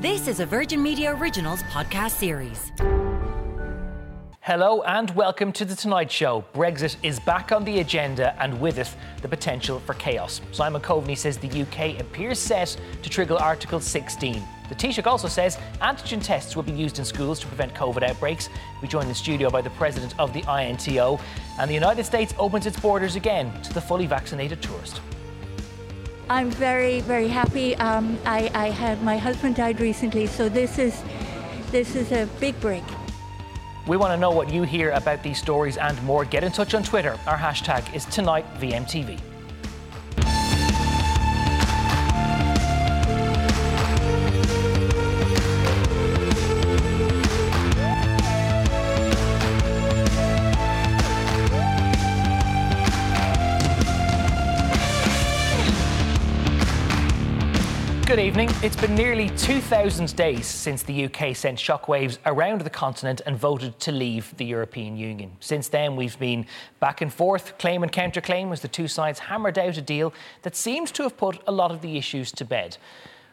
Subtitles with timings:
[0.00, 2.72] This is a Virgin Media Originals podcast series.
[4.40, 6.42] Hello and welcome to The Tonight Show.
[6.54, 8.90] Brexit is back on the agenda and with it,
[9.20, 10.40] the potential for chaos.
[10.52, 14.42] Simon Coveney says the UK appears set to trigger Article 16.
[14.70, 18.48] The Taoiseach also says antigen tests will be used in schools to prevent COVID outbreaks.
[18.80, 21.20] We joined the studio by the president of the INTO.
[21.58, 25.02] And the United States opens its borders again to the fully vaccinated tourist.
[26.30, 27.74] I'm very, very happy.
[27.74, 31.02] Um, I, I had my husband died recently, so this is
[31.72, 32.84] this is a big break.
[33.88, 36.24] We want to know what you hear about these stories and more.
[36.24, 37.18] Get in touch on Twitter.
[37.26, 39.29] Our hashtag is TonightVMTV.
[58.10, 58.50] Good evening.
[58.60, 63.78] It's been nearly 2,000 days since the UK sent shockwaves around the continent and voted
[63.78, 65.30] to leave the European Union.
[65.38, 66.46] Since then, we've been
[66.80, 70.12] back and forth, claim and counterclaim, as the two sides hammered out a deal
[70.42, 72.78] that seems to have put a lot of the issues to bed.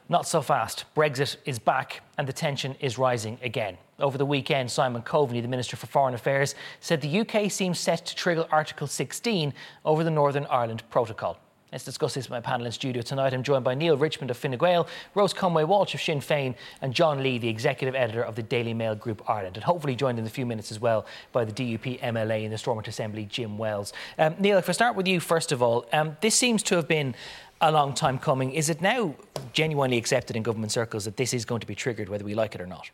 [0.09, 0.85] Not so fast.
[0.95, 3.79] Brexit is back and the tension is rising again.
[3.97, 8.05] Over the weekend, Simon Coveney, the Minister for Foreign Affairs, said the UK seems set
[8.05, 9.55] to trigger Article 16
[9.85, 11.39] over the Northern Ireland Protocol.
[11.71, 13.33] Let's discuss this with my panel in studio tonight.
[13.33, 16.93] I'm joined by Neale Richmond of Fine Gael, Rose Conway Walsh of Sinn Féin, and
[16.93, 19.57] John Lee, the executive editor of the Daily Mail Group Ireland.
[19.57, 22.57] And hopefully joined in a few minutes as well by the DUP MLA in the
[22.57, 23.91] Stormont Assembly, Jim Wells.
[24.17, 26.87] Um, Neale, if I start with you first of all, um, this seems to have
[26.87, 27.13] been
[27.59, 28.53] a long time coming.
[28.53, 29.15] Is it now
[29.51, 32.55] genuinely accepted in government circles that this is going to be triggered, whether we like
[32.55, 32.91] it or not?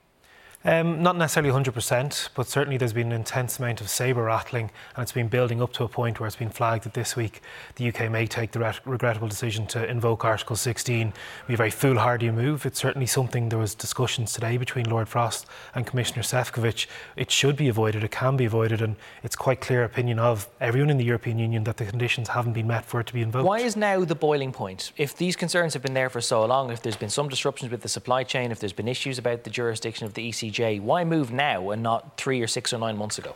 [0.65, 5.03] Um, not necessarily 100%, but certainly there's been an intense amount of sabre rattling, and
[5.03, 7.41] it's been building up to a point where it's been flagged that this week
[7.75, 11.11] the UK may take the re- regrettable decision to invoke Article 16.
[11.47, 12.65] Be a very foolhardy move.
[12.65, 16.87] It's certainly something there was discussions today between Lord Frost and Commissioner Sefcovic.
[17.17, 18.05] It should be avoided.
[18.05, 21.65] It can be avoided, and it's quite clear opinion of everyone in the European Union
[21.65, 23.45] that the conditions haven't been met for it to be invoked.
[23.45, 24.93] Why is now the boiling point?
[24.95, 27.81] If these concerns have been there for so long, if there's been some disruptions with
[27.81, 31.31] the supply chain, if there's been issues about the jurisdiction of the ECJ why move
[31.31, 33.35] now and not three or six or nine months ago?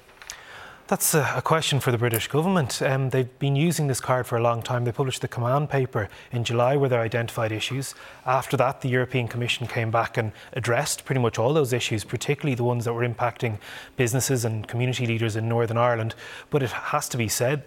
[0.87, 2.81] That's a, question for the British government.
[2.81, 4.85] Um, they've been using this card for a long time.
[4.85, 7.93] They published the command paper in July where they identified issues.
[8.25, 12.55] After that, the European Commission came back and addressed pretty much all those issues, particularly
[12.55, 13.59] the ones that were impacting
[13.97, 16.15] businesses and community leaders in Northern Ireland.
[16.49, 17.65] But it has to be said,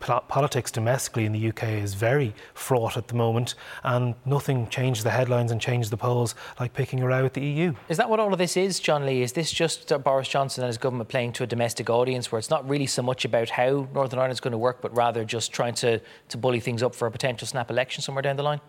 [0.00, 5.10] politics domestically in the UK is very fraught at the moment, and nothing changes the
[5.10, 7.74] headlines and changes the polls like picking a row with the EU.
[7.88, 9.22] Is that what all of this is, John Lee?
[9.22, 12.50] Is this just Boris Johnson and his government playing to a domestic audience where it's
[12.50, 15.52] not really so much about how Northern Ireland is going to work, but rather just
[15.52, 18.60] trying to, to bully things up for a potential snap election somewhere down the line?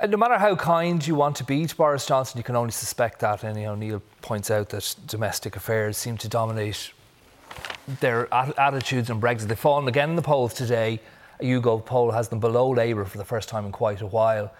[0.00, 2.72] Uh, no matter how kind you want to be to Boris Johnson, you can only
[2.72, 3.44] suspect that.
[3.44, 6.92] And you know, Neale points out that domestic affairs seem to dominate
[8.00, 9.48] their attitudes on Brexit.
[9.48, 11.00] They've fallen again in the polls today.
[11.40, 14.52] A YouGov poll has them below Labour for the first time in quite a while.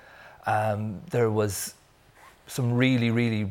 [0.46, 1.74] Um, there was
[2.46, 3.50] some really, really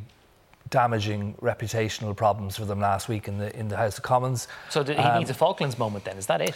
[0.70, 4.48] damaging reputational problems for them last week in the in the House of Commons.
[4.70, 6.18] So he um, needs a Falklands moment then?
[6.18, 6.56] Is that it?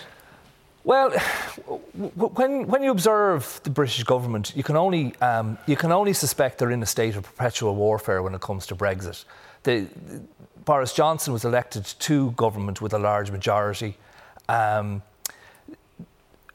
[0.83, 1.11] Well,
[1.93, 6.57] when when you observe the British government, you can only um, you can only suspect
[6.57, 9.25] they're in a state of perpetual warfare when it comes to Brexit.
[9.63, 9.87] The,
[10.65, 13.97] Boris Johnson was elected to government with a large majority,
[14.47, 15.01] um,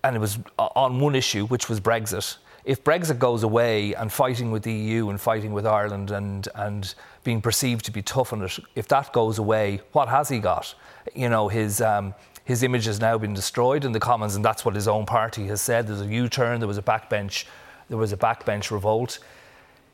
[0.03, 2.37] and it was on one issue, which was Brexit.
[2.65, 6.94] If Brexit goes away and fighting with the EU and fighting with Ireland and, and
[7.25, 10.75] being perceived to be tough on it, if that goes away, what has he got?
[11.15, 14.65] You know, his, um, his image has now been destroyed in the Commons, and that's
[14.65, 15.87] what his own party has said.
[15.87, 17.47] There's a U turn, there was a backbench,
[17.88, 19.19] there was a backbench revolt.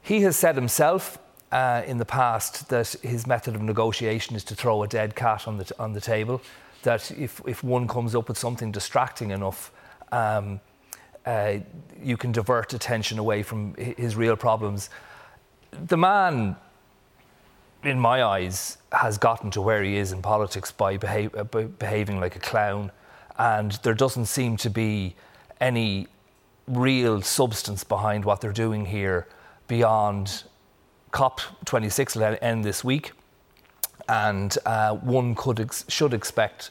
[0.02, 1.18] He has said himself
[1.54, 5.46] uh, in the past that his method of negotiation is to throw a dead cat
[5.46, 6.42] on the, on the table.
[6.82, 9.70] That if, if one comes up with something distracting enough,
[10.10, 10.60] um,
[11.24, 11.58] uh,
[12.02, 14.90] you can divert attention away from his real problems.
[15.70, 16.56] The man,
[17.84, 22.18] in my eyes, has gotten to where he is in politics by, uh, by behaving
[22.18, 22.90] like a clown,
[23.38, 25.14] and there doesn't seem to be
[25.60, 26.08] any
[26.66, 29.28] real substance behind what they're doing here
[29.68, 30.42] beyond
[31.14, 33.12] COP26 will end this week,
[34.08, 36.70] and uh, one could ex- should expect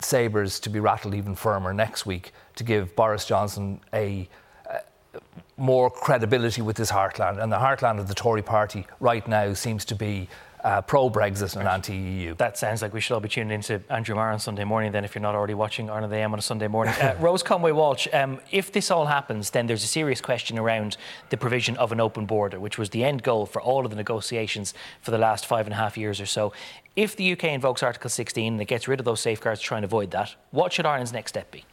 [0.00, 4.28] sabres to be rattled even firmer next week to give Boris Johnson a
[5.56, 7.42] more credibility with his heartland.
[7.42, 10.28] And the heartland of the Tory party right now seems to be
[10.66, 12.34] uh, pro Brexit and anti EU.
[12.34, 15.04] That sounds like we should all be tuning into Andrew Marr on Sunday morning, then,
[15.04, 16.94] if you're not already watching Ireland AM on a Sunday morning.
[17.06, 20.96] Uh, Rose Conway Walsh, um, if this all happens, then there's a serious question around
[21.28, 23.96] the provision of an open border, which was the end goal for all of the
[23.96, 26.52] negotiations for the last five and a half years or so.
[26.96, 29.78] If the UK invokes Article 16 and it gets rid of those safeguards to try
[29.78, 31.64] and avoid that, what should Ireland's next step be?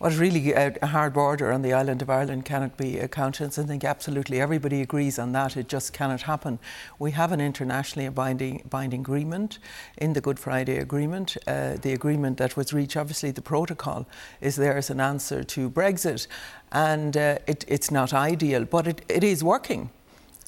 [0.00, 3.04] Well, really, a, hard border on the island of Ireland cannot be a.
[3.04, 5.58] I think absolutely everybody agrees on that.
[5.58, 6.58] It just cannot happen.
[6.98, 9.58] We have an internationally binding, binding agreement
[9.98, 11.36] in the Good Friday Agreement.
[11.46, 14.06] Uh, the agreement that was reached, obviously, the protocol
[14.40, 16.26] is there as an answer to Brexit.
[16.72, 19.90] And uh, it, it's not ideal, but it, it is working.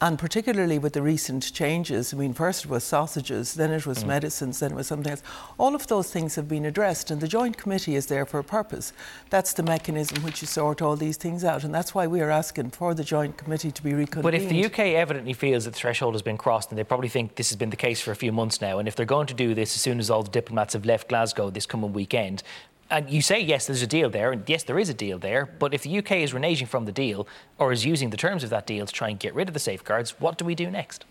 [0.03, 4.03] And particularly with the recent changes, I mean, first it was sausages, then it was
[4.03, 4.09] mm.
[4.09, 5.23] medicines, then it was something else.
[5.59, 8.45] All of those things have been addressed, and the Joint Committee is there for a
[8.45, 8.93] purpose.
[9.31, 12.31] That's the mechanism which you sort all these things out, and that's why we are
[12.31, 14.25] asking for the Joint Committee to be reconvened.
[14.25, 17.09] But if the UK evidently feels that the threshold has been crossed, and they probably
[17.09, 19.29] think this has been the case for a few months now, and if they're going
[19.29, 22.43] to do this as soon as all the diplomats have left Glasgow this coming weekend,
[22.93, 25.47] and you say yes, there's a deal there, and yes, there is a deal there.
[25.47, 27.27] But if the UK is reneging from the deal
[27.59, 29.61] or is using the terms of that deal to try and get rid of the
[29.61, 31.07] safeguards, what do we do next?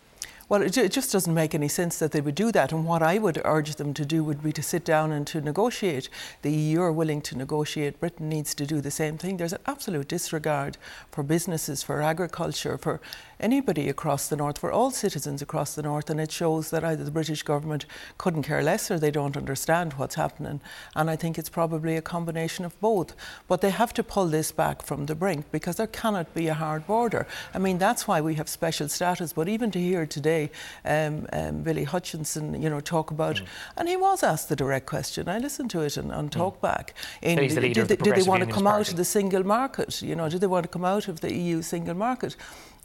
[0.52, 2.74] Well, it, just doesn't make any sense that they would do that.
[2.74, 5.40] And what I would urge them to do would be to sit down and to
[5.40, 6.10] negotiate.
[6.42, 8.02] The EU are willing to negotiate.
[8.02, 9.38] Britain needs to do the same thing.
[9.38, 10.78] There's an absolute disregard
[11.10, 13.00] for businesses, for agriculture, for
[13.42, 16.10] anybody across the north, for all citizens across the north.
[16.10, 17.86] And it shows that either the British government
[18.18, 20.62] couldn't care less or they don't understand what's happening.
[20.96, 23.16] And I think it's probably a combination of both.
[23.48, 26.54] But they have to pull this back from the brink because there cannot be a
[26.54, 27.28] hard border.
[27.54, 29.34] I mean, that's why we have special status.
[29.34, 30.52] But even to hear today,
[30.86, 33.46] um, um, Billy Hutchinson, you know, talk about, mm.
[33.78, 35.28] and he was asked the direct question.
[35.28, 36.32] I listened to it on, on mm.
[36.32, 36.90] Talkback.
[37.22, 38.82] In, so the did, the did they want to come Party.
[38.82, 40.02] out of the single market?
[40.02, 42.36] You know, did they want to come out of the EU single market?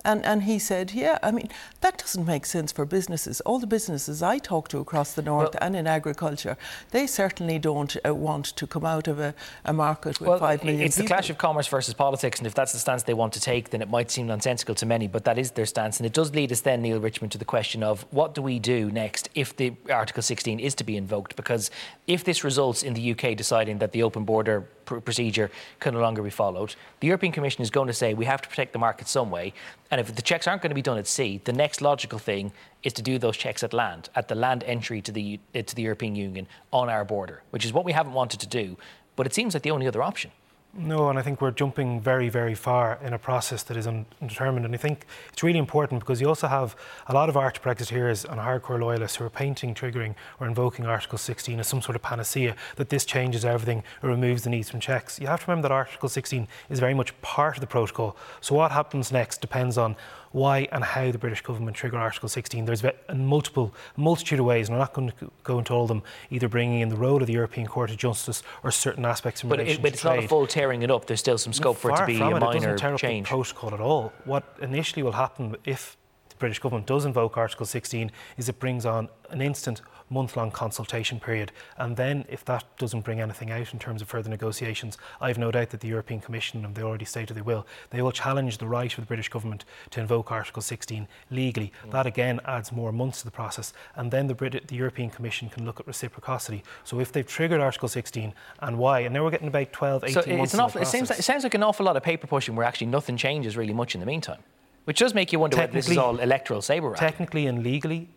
[0.07, 1.49] And, and he said, yeah, I mean,
[1.81, 3.41] that doesn't make sense for businesses.
[3.41, 6.57] All the businesses I talk to across the north well, and in agriculture,
[6.93, 10.63] they certainly don't uh, want to come out of a, a market with well, 5
[10.63, 11.09] million It's people.
[11.09, 13.71] the clash of commerce versus politics, and if that's the stance they want to take,
[13.71, 15.99] then it might seem nonsensical to many, but that is their stance.
[15.99, 18.61] And it does lead us then, Neale Richmond, to the question of what do we
[18.61, 21.35] do next if the Article 16 is to be invoked?
[21.35, 21.69] Because
[22.07, 25.51] if this results in the UK deciding that the open border pr- procedure
[25.81, 28.49] can no longer be followed, the European Commission is going to say we have to
[28.49, 29.53] protect the market some way.
[29.91, 32.53] And if the checks aren't going to be done at sea, the next logical thing
[32.83, 35.83] is to do those checks at land, at the land entry to the, to the
[35.83, 38.79] European Union on our border, which is what we haven't wanted to do.
[39.17, 40.31] But it seems like the only other option.
[40.79, 44.67] No, and I think we're jumping very, very far in a process that is undetermined.
[44.67, 46.77] And I think it's really important because you also have
[47.07, 51.17] a lot of arch Brexiteers and hardcore loyalists who are painting, triggering, or invoking Article
[51.17, 54.81] 16 as some sort of panacea that this changes everything or removes the needs from
[54.81, 55.19] checks.
[55.19, 58.15] You have to remember that Article 16 is very much part of the protocol.
[58.43, 59.97] So what happens next depends on
[60.33, 62.65] why and how the British government trigger Article 16.
[62.65, 65.89] There's a multiple multitude of ways, and I'm not going to go into all of
[65.89, 69.43] them, either bringing in the role of the European Court of Justice or certain aspects
[69.43, 70.17] in but relation it, but to it's trade.
[70.17, 71.07] not a full tearing it up.
[71.07, 72.41] There's still some scope for it to be a it.
[72.41, 73.27] minor it doesn't change.
[73.27, 74.13] Up the protocol at all.
[74.25, 75.97] What initially will happen if
[76.29, 80.51] the British government does invoke Article 16 is it brings on an instant month long
[80.51, 81.53] consultation period.
[81.77, 85.51] And then, if that doesn't bring anything out in terms of further negotiations, I've no
[85.51, 88.67] doubt that the European Commission, and they already stated they will, they will challenge the
[88.67, 91.73] right of the British government to invoke Article 16 legally.
[91.87, 91.91] Mm.
[91.93, 93.73] That again adds more months to the process.
[93.95, 96.63] And then the, Brit- the European Commission can look at reciprocity.
[96.85, 100.23] So, if they've triggered Article 16 and why, and now we're getting about 12, 18
[100.23, 100.55] so months.
[100.55, 102.89] Awful, it, seems like, it sounds like an awful lot of paper pushing where actually
[102.89, 104.43] nothing changes really much in the meantime.
[104.85, 106.97] Which does make you wonder whether this is all electoral sabre right.
[106.97, 108.09] Technically and legally,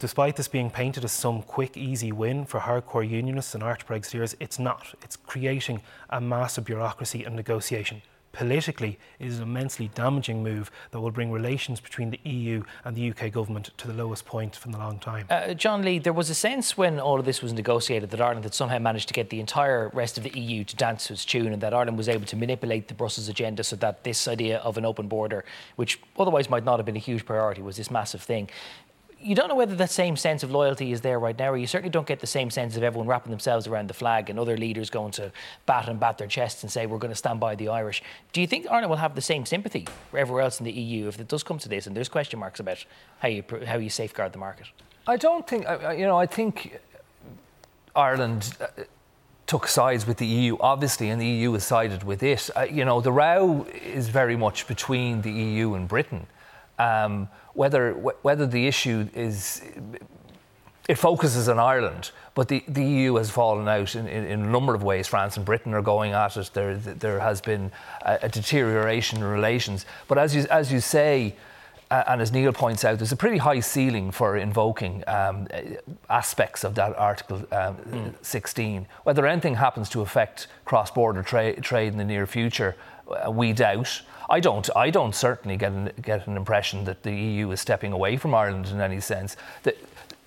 [0.00, 4.34] Despite this being painted as some quick, easy win for hardcore unionists and arch Brexiteers,
[4.40, 4.94] it's not.
[5.02, 8.00] It's creating a massive bureaucracy and negotiation.
[8.32, 12.96] Politically, it is an immensely damaging move that will bring relations between the EU and
[12.96, 15.26] the UK government to the lowest point from a long time.
[15.28, 18.44] Uh, John Lee, there was a sense when all of this was negotiated that Ireland
[18.44, 21.24] had somehow managed to get the entire rest of the EU to dance to its
[21.24, 24.58] tune and that Ireland was able to manipulate the Brussels agenda so that this idea
[24.58, 27.90] of an open border, which otherwise might not have been a huge priority, was this
[27.90, 28.48] massive thing
[29.22, 31.66] you don't know whether that same sense of loyalty is there right now, or you
[31.66, 34.56] certainly don't get the same sense of everyone wrapping themselves around the flag and other
[34.56, 35.30] leaders going to
[35.66, 38.02] bat and bat their chests and say, we're going to stand by the Irish.
[38.32, 41.08] Do you think Ireland will have the same sympathy for everywhere else in the EU
[41.08, 42.84] if it does come to this and there's question marks about
[43.18, 44.68] how you, how you safeguard the market?
[45.06, 46.80] I don't think, you know, I think
[47.94, 48.56] Ireland.
[48.60, 48.84] Uh,
[49.46, 52.48] took sides with the EU, obviously, and the EU has sided with it.
[52.54, 56.28] Uh, you know, the row is very much between the EU and Britain.
[56.80, 59.62] Um, whether whether the issue is
[60.88, 64.48] it focuses on Ireland, but the, the EU has fallen out in, in, in, a
[64.48, 65.06] number of ways.
[65.06, 66.50] France and Britain are going at it.
[66.52, 67.70] There, there has been
[68.02, 69.86] a, a deterioration in relations.
[70.08, 71.36] But as you, as you say,
[71.92, 75.46] uh, and as Neale points out, there's a pretty high ceiling for invoking um,
[76.08, 78.14] aspects of that Article um, mm.
[78.22, 78.86] 16.
[79.04, 82.74] Whether anything happens to affect cross border tra- trade in the near future,
[83.08, 84.02] uh, we doubt.
[84.30, 84.70] I don't.
[84.76, 88.32] I don't certainly get an, get an impression that the EU is stepping away from
[88.32, 89.36] Ireland in any sense.
[89.64, 89.76] That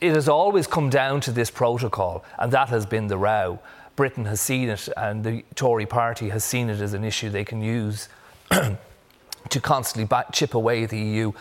[0.02, 3.60] it has always come down to this protocol, and that has been the row.
[3.96, 7.46] Britain has seen it, and the Tory party has seen it as an issue they
[7.46, 8.10] can use
[8.52, 11.32] to constantly back, chip away the EU.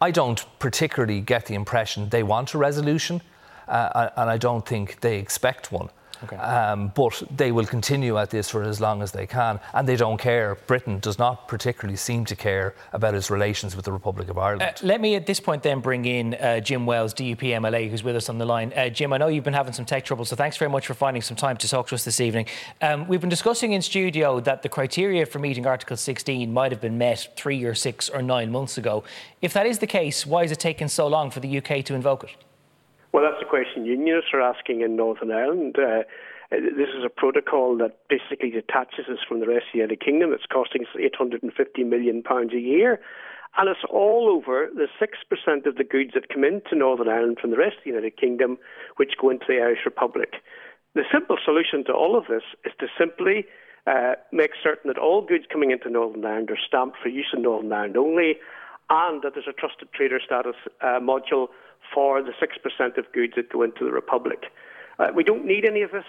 [0.00, 3.22] I don't particularly get the impression they want a resolution,
[3.66, 5.88] uh, and I don't think they expect one.
[6.24, 6.36] Okay.
[6.36, 9.96] Um, but they will continue at this for as long as they can, and they
[9.96, 10.56] don't care.
[10.66, 14.62] Britain does not particularly seem to care about its relations with the Republic of Ireland.
[14.62, 18.02] Uh, let me at this point then bring in uh, Jim Wells, DUP MLA, who's
[18.02, 18.72] with us on the line.
[18.74, 20.94] Uh, Jim, I know you've been having some tech trouble, so thanks very much for
[20.94, 22.46] finding some time to talk to us this evening.
[22.80, 26.80] Um, we've been discussing in studio that the criteria for meeting Article 16 might have
[26.80, 29.04] been met three or six or nine months ago.
[29.42, 31.94] If that is the case, why is it taking so long for the UK to
[31.94, 32.36] invoke it?
[33.14, 35.76] Well, that's the question unionists are asking in Northern Ireland.
[35.78, 36.02] Uh,
[36.50, 40.32] this is a protocol that basically detaches us from the rest of the United Kingdom.
[40.32, 41.46] It's costing us 850
[41.84, 42.98] million pounds a year,
[43.56, 47.38] and it's all over the six percent of the goods that come into Northern Ireland
[47.40, 48.58] from the rest of the United Kingdom,
[48.96, 50.42] which go into the Irish Republic.
[50.96, 53.46] The simple solution to all of this is to simply
[53.86, 57.42] uh, make certain that all goods coming into Northern Ireland are stamped for use in
[57.42, 58.38] Northern Ireland only,
[58.90, 61.46] and that there's a trusted trader status uh, module
[61.94, 64.46] for the 6% of goods that go into the Republic.
[64.98, 66.04] Uh, we don't need any of this.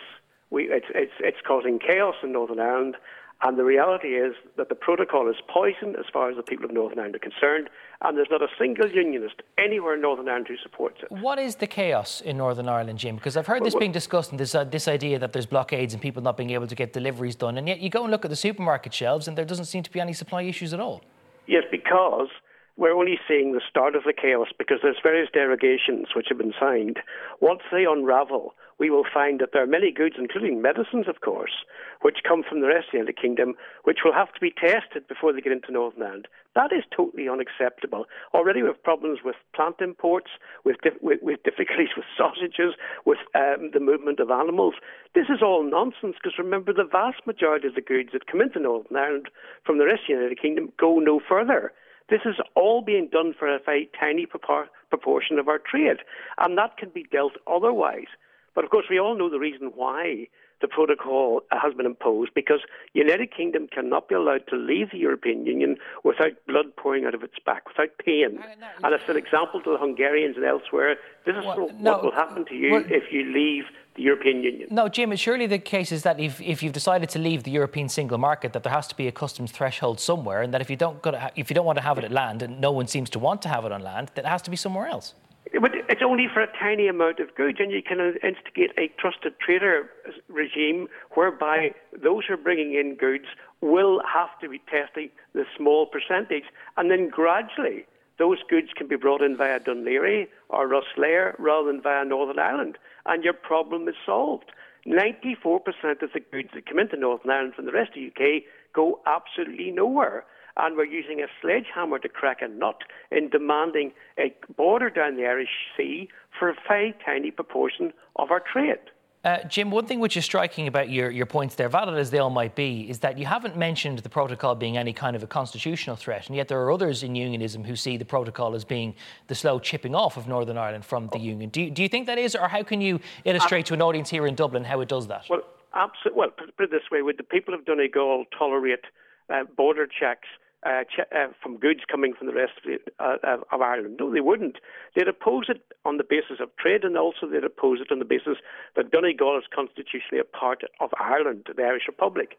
[0.49, 2.97] We, it's, it's, it's causing chaos in Northern Ireland.
[3.41, 6.71] And the reality is that the protocol is poison as far as the people of
[6.71, 7.69] Northern Ireland are concerned,
[8.01, 11.11] and there's not a single unionist anywhere in Northern Ireland who supports it.
[11.11, 13.17] What is the chaos in Northern Ireland, Jim?
[13.17, 15.93] Because I've heard well, this being discussed, and this, uh, this idea that there's blockades
[15.93, 18.23] and people not being able to get deliveries done, and yet you go and look
[18.23, 21.01] at the supermarket shelves, and there doesn't seem to be any supply issues at all.
[21.45, 22.29] Yes, because
[22.77, 26.53] we're only seeing the start of the chaos because there's various derogations which have been
[26.59, 26.99] signed.
[27.39, 31.63] Once they unravel, we will find that there are many goods, including medicines, of course,
[32.01, 33.53] which come from the rest of the United Kingdom,
[33.85, 36.27] which will have to be tested before they get into Northern Ireland.
[36.53, 38.05] That is totally unacceptable.
[38.33, 40.31] Already we have problems with plant imports,
[40.65, 44.75] with, dif- with, with difficulties with sausages, with um, the movement of animals.
[45.13, 48.59] This is all nonsense because remember, the vast majority of the goods that come into
[48.59, 49.29] Northern Ireland
[49.63, 51.71] from the rest of the United Kingdom go no further.
[52.09, 55.97] This is all being done for a very tiny proportion of our trade,
[56.37, 58.07] and that can be dealt otherwise.
[58.53, 60.27] But of course, we all know the reason why
[60.61, 62.61] the protocol has been imposed because
[62.93, 67.13] the United Kingdom cannot be allowed to leave the European Union without blood pouring out
[67.13, 68.39] of its back, without pain.
[68.83, 70.95] And it's an example to the Hungarians and elsewhere.
[71.25, 74.67] This is well, what no, will happen to you if you leave the European Union.
[74.71, 77.51] No, Jim, it's surely the case is that if, if you've decided to leave the
[77.51, 80.69] European single market, that there has to be a customs threshold somewhere, and that if
[80.69, 82.87] you don't to, if you don't want to have it at land, and no one
[82.87, 85.13] seems to want to have it on land, that it has to be somewhere else.
[85.61, 89.39] But it's only for a tiny amount of goods, and you can instigate a trusted
[89.39, 89.89] trader
[90.27, 91.73] regime whereby
[92.03, 93.25] those who are bringing in goods
[93.61, 96.43] will have to be testing the small percentage,
[96.77, 97.85] and then gradually
[98.17, 102.77] those goods can be brought in via Laoghaire or Rosslare rather than via Northern Ireland,
[103.05, 104.51] and your problem is solved.
[104.87, 108.43] 94% of the goods that come into Northern Ireland from the rest of the UK
[108.73, 110.25] go absolutely nowhere.
[110.57, 112.81] And we're using a sledgehammer to crack a nut
[113.11, 116.07] in demanding a border down the Irish Sea
[116.37, 118.79] for a very tiny proportion of our trade.
[119.25, 122.19] Uh, Jim, one thing which is striking about your, your points there, valid as they
[122.19, 125.27] all might be, is that you haven't mentioned the protocol being any kind of a
[125.27, 128.93] constitutional threat, and yet there are others in unionism who see the protocol as being
[129.25, 131.49] the slow chipping off of Northern Ireland from the union.
[131.49, 134.11] Do you, do you think that is, or how can you illustrate to an audience
[134.11, 135.25] here in Dublin how it does that?
[135.27, 135.41] Well,
[135.73, 136.19] absolutely.
[136.19, 138.85] Well, put it this way: would the people of Donegal tolerate
[139.33, 140.27] uh, border checks?
[140.63, 143.97] Uh, ch- uh, from goods coming from the rest of, the, uh, of Ireland.
[143.99, 144.57] No, they wouldn't.
[144.95, 148.05] They'd oppose it on the basis of trade, and also they'd oppose it on the
[148.05, 148.37] basis
[148.75, 152.37] that Donegal is constitutionally a part of Ireland, the Irish Republic.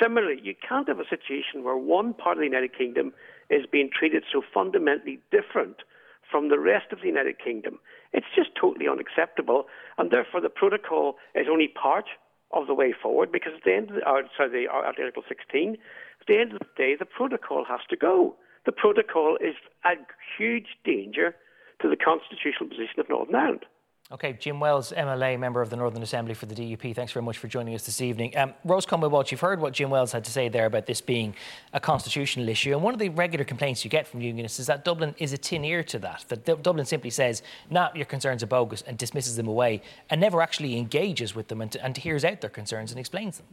[0.00, 3.12] Similarly, you can't have a situation where one part of the United Kingdom
[3.50, 5.82] is being treated so fundamentally different
[6.30, 7.78] from the rest of the United Kingdom.
[8.12, 9.66] It's just totally unacceptable,
[9.98, 12.06] and therefore the protocol is only part
[12.52, 15.72] of the way forward because at the end of the, or, sorry, the, Article 16,
[15.74, 15.78] at
[16.26, 18.36] the end of the day, the protocol has to go.
[18.66, 19.54] The protocol is
[19.84, 19.94] a
[20.38, 21.34] huge danger
[21.82, 23.66] to the constitutional position of Northern Ireland.
[24.12, 26.94] Okay, Jim Wells, MLA, member of the Northern Assembly for the DUP.
[26.94, 28.36] Thanks very much for joining us this evening.
[28.36, 31.00] Um, Rose Conway Walsh, you've heard what Jim Wells had to say there about this
[31.00, 31.34] being
[31.72, 32.74] a constitutional issue.
[32.74, 35.38] And one of the regular complaints you get from unionists is that Dublin is a
[35.38, 36.26] tin ear to that.
[36.28, 39.80] That Dublin simply says, nah, your concerns are bogus and dismisses them away
[40.10, 43.46] and never actually engages with them and, and hears out their concerns and explains them.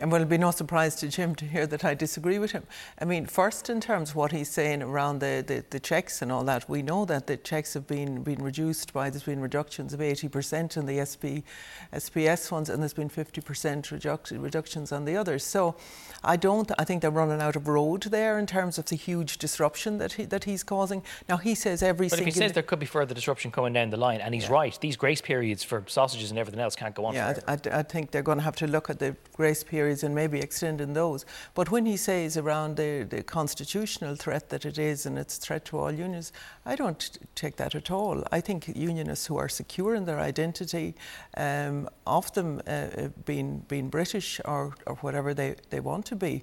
[0.00, 2.62] And well, it'll be no surprise to Jim to hear that I disagree with him.
[3.00, 6.30] I mean, first, in terms of what he's saying around the, the, the checks and
[6.30, 9.92] all that, we know that the checks have been, been reduced by, there's been reductions
[9.92, 11.44] of 80% in the SP,
[11.92, 15.44] SPS funds, and there's been 50% reduc- reductions on the others.
[15.44, 15.76] So
[16.24, 19.36] I don't, I think they're running out of road there in terms of the huge
[19.36, 21.02] disruption that, he, that he's causing.
[21.28, 23.90] Now, he says every but if he says there could be further disruption coming down
[23.90, 24.52] the line, and he's Yeah.
[24.52, 27.38] right, these grace periods for sausages and everything else can't go on Yeah.
[27.46, 30.14] I, I, I think they're going to have to look at the grace periods and
[30.14, 31.26] maybe extending those.
[31.54, 35.40] But when he says around the, the constitutional threat that it is and it's a
[35.40, 36.32] threat to all unions,
[36.64, 38.24] I don't take that at all.
[38.32, 40.88] I think unionists who are secure in their identity,
[41.36, 46.16] um, of them uh, uh, being, being British or, or whatever they, they want to
[46.16, 46.34] be,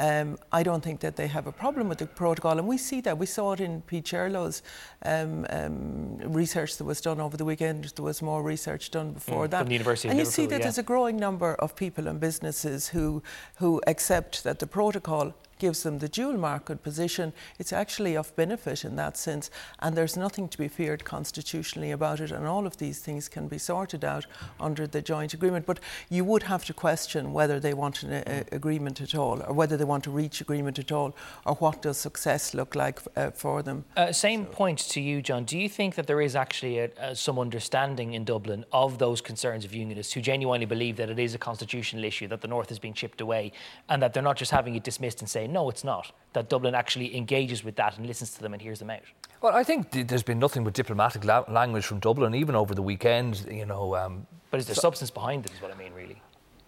[0.00, 2.58] um, I don't think that they have a problem with the protocol.
[2.58, 3.18] And we see that.
[3.18, 4.62] We saw it in Pete Shirlow's
[5.04, 7.80] um, um, research that was done over the weekend.
[7.96, 9.58] There was more research done before Mm, that.
[9.60, 10.64] from the University of and you see that yeah.
[10.64, 13.22] there's a growing number of people and businesses who,
[13.60, 17.32] who accept that the protocol gives them the dual market position.
[17.58, 19.50] It's actually of benefit in that sense,
[19.80, 23.48] and there's nothing to be feared constitutionally about it, and all of these things can
[23.48, 24.26] be sorted out
[24.60, 25.66] under the joint agreement.
[25.66, 29.52] But you would have to question whether they want an a, agreement at all, or
[29.52, 33.30] whether they want to reach agreement at all, or what does success look like uh,
[33.30, 33.84] for them.
[33.96, 35.44] Uh, same point to you, John.
[35.44, 39.20] Do you think that there is actually a, a, some understanding in Dublin of those
[39.20, 42.70] concerns of unionists who genuinely believe that it is a constitutional issue, that the North
[42.70, 43.52] is being chipped away,
[43.88, 46.12] and that they're not just having it dismissed and saying, no, it's not?
[46.34, 49.02] That Dublin actually engages with that and listens to them and hears them out?
[49.40, 52.74] Well, I think th- there's been nothing but diplomatic la- language from Dublin, even over
[52.74, 53.46] the weekend.
[53.50, 56.20] You know, um, But is there substance behind it, is what I mean, really?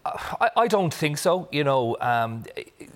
[0.07, 1.47] I, I don't think so.
[1.53, 2.45] You know, um,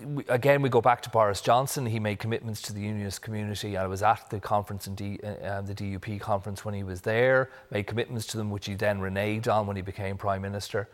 [0.04, 1.84] we- again, we go back to Boris Johnson.
[1.84, 3.76] He made commitments to the unionist community.
[3.76, 7.02] I was at the conference in D, uh, uh, the DUP conference when he was
[7.02, 7.50] there.
[7.70, 10.88] Made commitments to them, which he then reneged on when he became prime minister.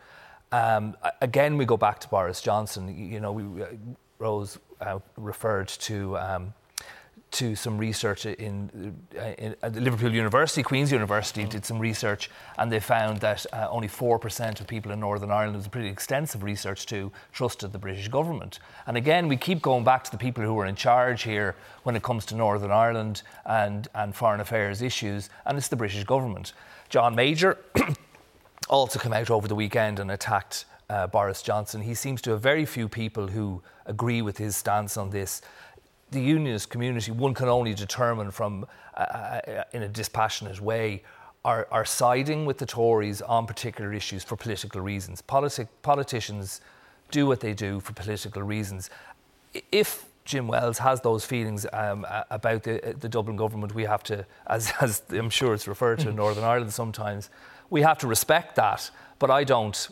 [0.51, 2.93] Um, again, we go back to Boris Johnson.
[2.93, 3.67] You know, we, uh,
[4.21, 6.17] Rose uh, referred to.
[6.17, 6.53] Um,
[7.31, 12.81] to some research in, uh, in Liverpool University, Queen's University, did some research, and they
[12.81, 16.85] found that uh, only four percent of people in Northern Ireland, was pretty extensive research
[16.85, 18.59] too, trusted the British government.
[18.85, 21.95] And again, we keep going back to the people who are in charge here when
[21.95, 26.51] it comes to Northern Ireland and and foreign affairs issues, and it's the British government.
[26.89, 27.57] John Major
[28.69, 31.81] also came out over the weekend and attacked uh, Boris Johnson.
[31.81, 35.41] He seems to have very few people who agree with his stance on this.
[36.11, 41.03] The unionist community, one can only determine from uh, uh, in a dispassionate way,
[41.45, 45.21] are, are siding with the Tories on particular issues for political reasons.
[45.21, 46.61] Politic, politicians
[47.09, 48.89] do what they do for political reasons.
[49.71, 54.25] If Jim Wells has those feelings um, about the, the Dublin government, we have to,
[54.47, 57.29] as, as I'm sure it's referred to in Northern Ireland sometimes,
[57.69, 58.91] we have to respect that.
[59.17, 59.89] But I don't,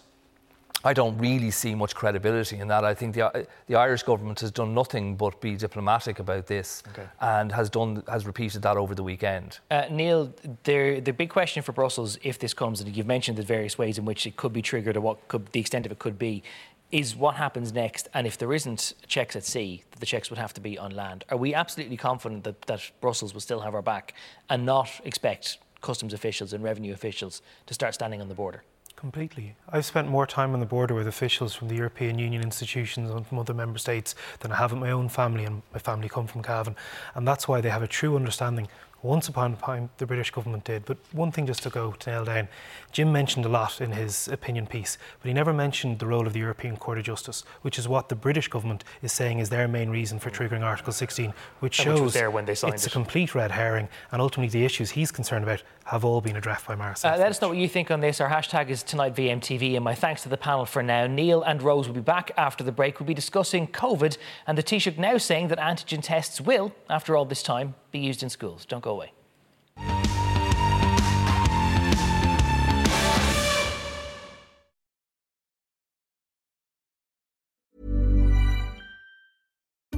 [0.84, 2.86] I don't really see much credibility in that.
[2.86, 6.84] I think the, the Irish government has done nothing but be diplomatic about this
[7.20, 9.60] and has, done, has repeated that over the weekend.
[9.70, 13.44] Uh, Neale, there, the big question for Brussels, if this comes, and you've mentioned the
[13.44, 16.00] various ways in which it could be triggered or what could, the extent of it
[16.00, 16.44] could be,
[16.92, 18.08] is what happens next.
[18.13, 21.26] And if there isn't checks at sea, the checks would have to be on land.
[21.30, 24.13] Are we absolutely confident that, that Brussels will still have our back
[24.50, 28.63] and not expect customs officials and revenue officials to start standing on the border?
[29.00, 29.56] Completely.
[29.70, 33.26] I've spent more time on the border with officials from the European Union institutions and
[33.26, 36.28] from other member states than I have with my own family, and my family come
[36.28, 36.76] from Cavan.
[37.16, 38.68] And that's why they have a true understanding.
[39.02, 40.84] Once upon a time, the British government did.
[40.84, 42.50] But one thing just to go to nail down
[42.92, 46.34] Jim mentioned a lot in his opinion piece, but he never mentioned the role of
[46.34, 49.70] the European Court of Justice, which is what the British government is saying is their
[49.70, 52.74] main reason for triggering Article 16, which And shows which was there when they signed
[52.74, 52.90] it's it.
[52.90, 53.88] a complete red herring.
[54.12, 57.04] And ultimately, the issues he's concerned about have all been addressed by Maroš.
[57.04, 58.21] Uh, let us know what you think on this.
[58.21, 61.08] Our hashtag is tonight VMTV, and my thanks to the panel for now.
[61.08, 62.99] Neale and Rose will be back after the break.
[62.99, 67.25] We'll be discussing COVID and the Taoiseach now saying that antigen tests will, after all
[67.25, 68.65] this time, be used in schools.
[68.65, 70.19] Don't go away.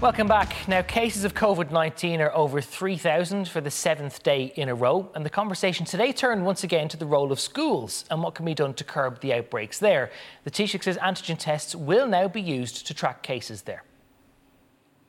[0.00, 0.68] Welcome back.
[0.68, 5.10] Now, cases of COVID 19 are over 3,000 for the seventh day in a row.
[5.16, 8.44] And the conversation today turned once again to the role of schools and what can
[8.44, 10.12] be done to curb the outbreaks there.
[10.44, 13.82] The Taoiseach says antigen tests will now be used to track cases there.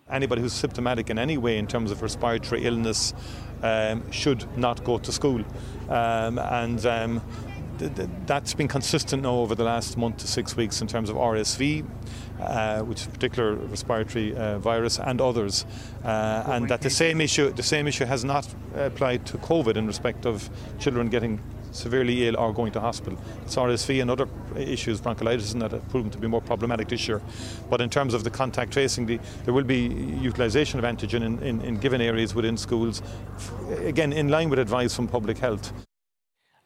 [0.09, 3.13] Anybody who's symptomatic in any way in terms of respiratory illness
[3.61, 5.43] um, should not go to school.
[5.87, 7.21] Um, and um,
[7.77, 11.11] th- th- that's been consistent now over the last month to six weeks in terms
[11.11, 11.85] of RSV,
[12.39, 15.65] uh, which is a particular respiratory uh, virus, and others.
[16.03, 19.87] Uh, and that the same issue, the same issue has not applied to COVID in
[19.87, 20.49] respect of
[20.79, 23.19] children getting severely ill or going to hospital.
[23.43, 27.07] It's RSV and other issues, bronchiolitis, and that have proven to be more problematic this
[27.07, 27.21] year.
[27.69, 29.87] But in terms of the contact tracing, the, there will be
[30.21, 33.01] utilisation of antigen in, in, in given areas within schools,
[33.77, 35.71] again in line with advice from public health.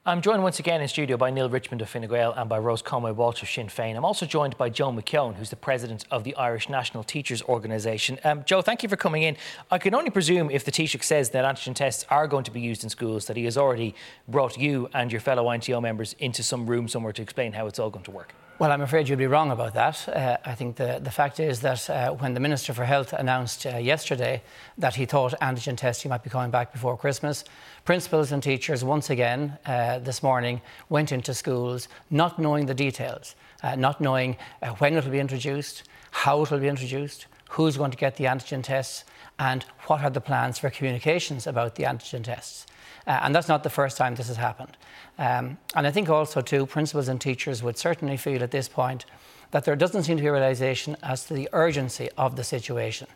[0.06, 2.82] I'm joined once again in studio by Neale Richmond of Fine Gael and by Rose
[2.82, 3.96] Conway Walsh of Sinn Féin.
[3.96, 8.20] I'm also joined by Joe McKeown, who's the president of the Irish National Teachers Organisation.
[8.26, 9.38] Um, Joe, thank you for coming in.
[9.72, 12.60] I can only presume if the Taoiseach says that antigen tests are going to be
[12.60, 13.96] used in schools, that he has already
[14.28, 17.80] brought you and your fellow INTO members into some room somewhere to explain how it's
[17.80, 18.34] all going to work.
[18.60, 20.08] Well, I'm afraid you'd be wrong about that.
[20.08, 23.66] Uh, I think the, the fact is that uh, when the Minister for Health announced
[23.66, 24.44] uh, yesterday
[24.78, 27.46] that he thought antigen testing might be coming back before Christmas,
[27.86, 33.36] principals and teachers once again uh, this morning went into schools not knowing the details,
[33.62, 37.78] uh, not knowing uh, when it will be introduced, how it will be introduced, who's
[37.78, 39.04] going to get the antigen tests,
[39.38, 42.66] and what are the plans for communications about the antigen tests.
[43.06, 44.78] Uh, and that's not the first time this has happened.
[45.18, 49.06] Um, and I think also, too, principals and teachers would certainly feel at this point
[49.52, 53.08] that there doesn't seem to be a realization as to the urgency of the situation.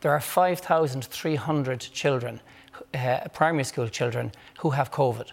[0.00, 2.40] There are 5,300 children,
[2.94, 5.32] uh, primary school children, who have COVID.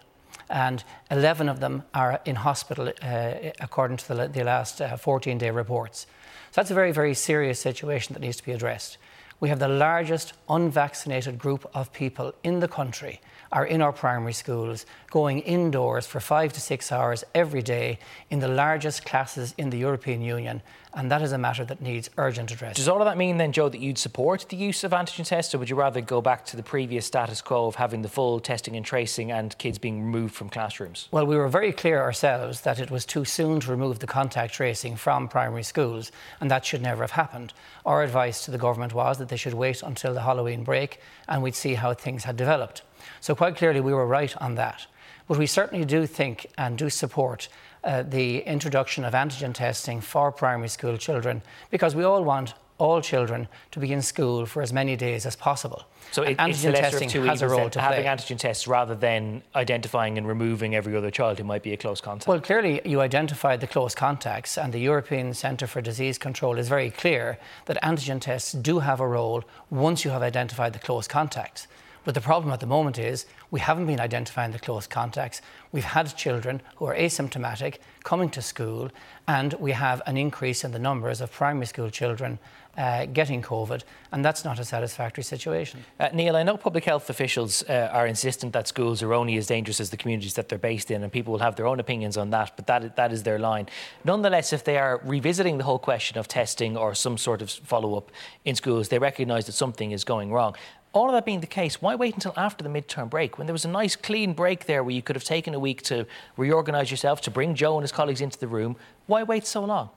[0.49, 5.49] And 11 of them are in hospital, uh, according to the, the last 14 day
[5.49, 6.07] reports.
[6.51, 8.97] So that's a very, very serious situation that needs to be addressed.
[9.41, 13.19] We have the largest unvaccinated group of people in the country
[13.51, 18.39] are in our primary schools, going indoors for five to six hours every day in
[18.39, 20.61] the largest classes in the European Union.
[20.93, 22.77] And that is a matter that needs urgent address.
[22.77, 25.53] Does all of that mean then, Joe, that you'd support the use of antigen tests,
[25.53, 28.39] or would you rather go back to the previous status quo of having the full
[28.39, 31.09] testing and tracing and kids being removed from classrooms?
[31.11, 34.53] Well, we were very clear ourselves that it was too soon to remove the contact
[34.53, 37.51] tracing from primary schools, and that should never have happened.
[37.85, 41.43] Our advice to the government was that they should wait until the Halloween break and
[41.43, 42.83] we'd see how things had developed.
[43.19, 44.87] So, quite clearly, we were right on that.
[45.27, 47.49] But we certainly do think and do support
[47.83, 53.01] uh, the introduction of antigen testing for primary school children because we all want all
[53.01, 55.85] children to be in school for as many days as possible.
[56.11, 58.11] So it, antigen it's testing has a role to having play.
[58.11, 62.01] antigen tests rather than identifying and removing every other child who might be a close
[62.01, 62.27] contact.
[62.27, 66.67] Well, clearly you identified the close contacts, and the European Centre for Disease Control is
[66.67, 71.07] very clear that antigen tests do have a role once you have identified the close
[71.07, 71.67] contacts.
[72.05, 75.41] But the problem at the moment is we haven't been identifying the close contacts.
[75.71, 78.91] We've had children who are asymptomatic coming to school,
[79.27, 82.37] and we have an increase in the numbers of primary school children
[82.77, 85.83] uh, getting COVID, and that's not a satisfactory situation.
[85.99, 89.47] Uh, Neale, I know public health officials uh, are insistent that schools are only as
[89.47, 92.17] dangerous as the communities that they're based in, and people will have their own opinions
[92.17, 93.67] on that, but that, that is their line.
[94.03, 97.95] Nonetheless, if they are revisiting the whole question of testing or some sort of follow
[97.95, 98.11] up
[98.43, 100.55] in schools, they recognise that something is going wrong.
[100.93, 103.53] All of that being the case, why wait until after the midterm break when there
[103.53, 106.07] was a nice clean break there where you could have taken a week to
[106.37, 108.77] reorganise yourself, to bring Joe and his colleagues into the room?
[109.05, 109.89] Why wait so long?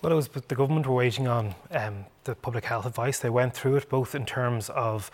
[0.00, 3.18] Well, it was the government were waiting on um, the public health advice.
[3.18, 5.10] They went through it both in terms of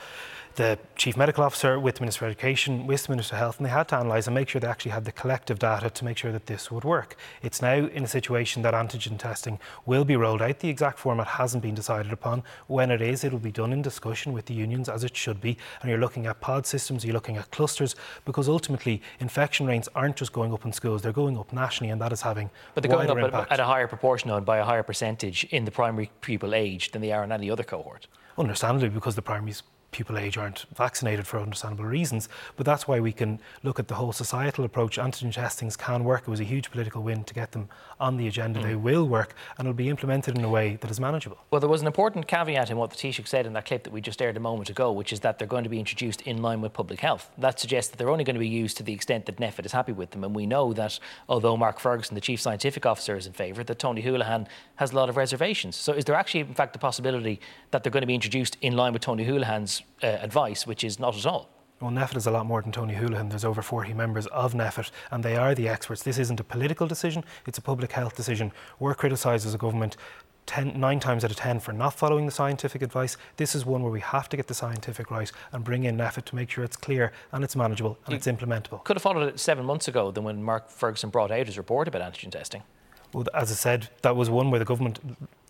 [0.56, 3.66] the chief medical officer with the Minister of Education, with the Minister of Health, and
[3.66, 6.18] they had to analyse and make sure they actually had the collective data to make
[6.18, 7.16] sure that this would work.
[7.40, 10.58] It's now in a situation that antigen testing will be rolled out.
[10.58, 12.42] The exact format hasn't been decided upon.
[12.66, 15.56] When it is, it'll be done in discussion with the unions as it should be.
[15.80, 17.94] And you're looking at pod systems, you're looking at clusters,
[18.24, 22.00] because ultimately infection rates aren't just going up in schools, they're going up nationally, and
[22.00, 23.52] that is having But they're going up impact.
[23.52, 26.90] at, at a higher proportion and by a higher percentage in the primary pupil age
[26.90, 28.06] than they are in any other cohort.
[28.38, 29.54] Understandably, because the primary
[29.90, 32.28] pupil age aren't vaccinated for understandable reasons.
[32.56, 34.98] But that's why we can look at the whole societal approach.
[34.98, 36.22] Antigen testings can work.
[36.22, 37.68] It was a huge political win to get them
[38.00, 38.60] on the agenda.
[38.60, 38.62] Mm.
[38.62, 41.38] They will work and it'll be implemented in a way that is manageable.
[41.50, 43.92] Well, there was an important caveat in what the Taoiseach said in that clip that
[43.92, 46.42] we just aired a moment ago, which is that they're going to be introduced in
[46.42, 47.30] line with public health.
[47.38, 49.72] That suggests that they're only going to be used to the extent that NPHET is
[49.72, 50.24] happy with them.
[50.24, 53.78] And we know that although Mark Ferguson, the Chief Scientific Officer, is in favour, that
[53.78, 55.76] Tony Holohan has a lot of reservations.
[55.76, 58.76] So is there actually, in fact, the possibility that they're going to be introduced in
[58.76, 61.59] line with Tony Holohan's uh, advice, which is not at all.
[61.80, 63.30] Well, NPHET is a lot more than Tony Holohan.
[63.30, 66.02] There's over 40 members of NPHET, and they are the experts.
[66.02, 68.52] This isn't a political decision, it's a public health decision.
[68.78, 69.96] We're criticised as a government
[70.44, 73.16] ten, nine times out of ten for not following the scientific advice.
[73.36, 76.26] This is one where we have to get the scientific right and bring in NPHET
[76.26, 78.84] to make sure it's clear and it's manageable and you it's implementable.
[78.84, 81.88] Could have followed it seven months ago than when Mark Ferguson brought out his report
[81.88, 82.62] about antigen testing.
[83.14, 85.00] Well, as I said, that was one where the government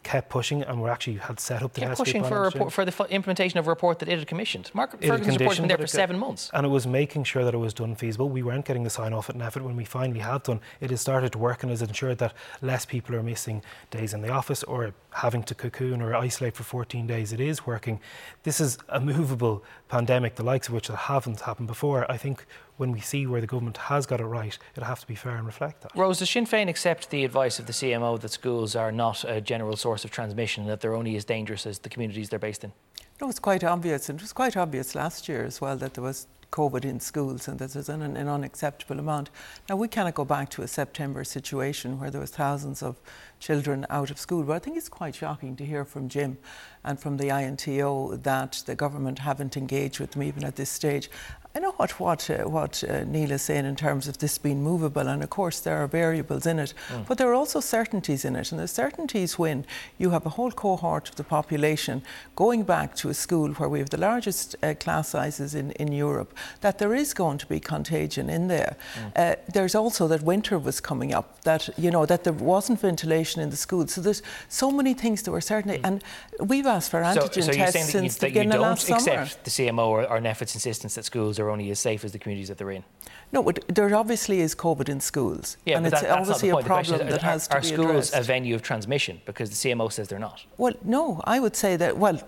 [0.02, 3.06] kept pushing and we actually had set up the kept pushing for, report, for the
[3.10, 4.70] implementation of a report that it had commissioned.
[4.72, 6.50] Mark it Ferguson's report had been there for seven months.
[6.54, 8.28] And it was making sure that it was done feasible.
[8.28, 10.60] We weren't getting the sign off at NPHET when we finally have done.
[10.80, 12.32] It has started to work and has ensured that
[12.62, 16.62] less people are missing days in the office or having to cocoon or isolate for
[16.62, 17.32] 14 days.
[17.32, 18.00] It is working.
[18.42, 22.10] This is a movable pandemic, the likes of which that haven't happened before.
[22.10, 22.46] I think
[22.80, 25.36] when we see where the government has got it right, it'll have to be fair
[25.36, 25.92] and reflect that.
[25.94, 29.38] Rose, does Sinn Féin accept the advice of the CMO that schools are not a
[29.38, 32.64] general source of transmission and that they're only as dangerous as the communities they're based
[32.64, 32.72] in?
[33.20, 36.02] No, it's quite obvious, and it was quite obvious last year as well that there
[36.02, 39.30] was COVID in schools and that there's an, an, unacceptable amount.
[39.68, 43.00] Now, we cannot go back to a September situation where there was thousands of
[43.38, 46.38] children out of school, but I think it's quite shocking to hear from Jim
[46.84, 51.10] and from the INTO that the government haven't engaged with them even at this stage.
[51.52, 54.62] I know what what uh, what uh, Neale is saying in terms of this being
[54.62, 57.04] movable, and of course there are variables in it, mm.
[57.08, 59.64] but there are also certainties in it, and the certainties when
[59.98, 62.02] you have a whole cohort of the population
[62.36, 65.90] going back to a school where we have the largest uh, class sizes in, in
[65.90, 68.76] Europe, that there is going to be contagion in there.
[68.94, 69.12] Mm.
[69.16, 73.42] Uh, there's also that winter was coming up, that you know that there wasn't ventilation
[73.42, 75.84] in the schools, so there's so many things that were certainly, mm.
[75.84, 76.04] and
[76.48, 79.22] we've asked for antigen so, so tests since the beginning of last summer.
[79.22, 82.18] accept the CMO or, or NPHET's insistence that schools are only as safe as the
[82.18, 82.84] communities that they're in.
[83.32, 85.56] No, but there obviously is COVID in schools.
[85.64, 88.08] Yeah, and it's that, obviously a problem is, that are, has to are be schools
[88.08, 88.14] addressed.
[88.16, 89.20] a venue of transmission?
[89.24, 90.44] Because the CMO says they're not.
[90.58, 92.20] Well, no, I would say that, well,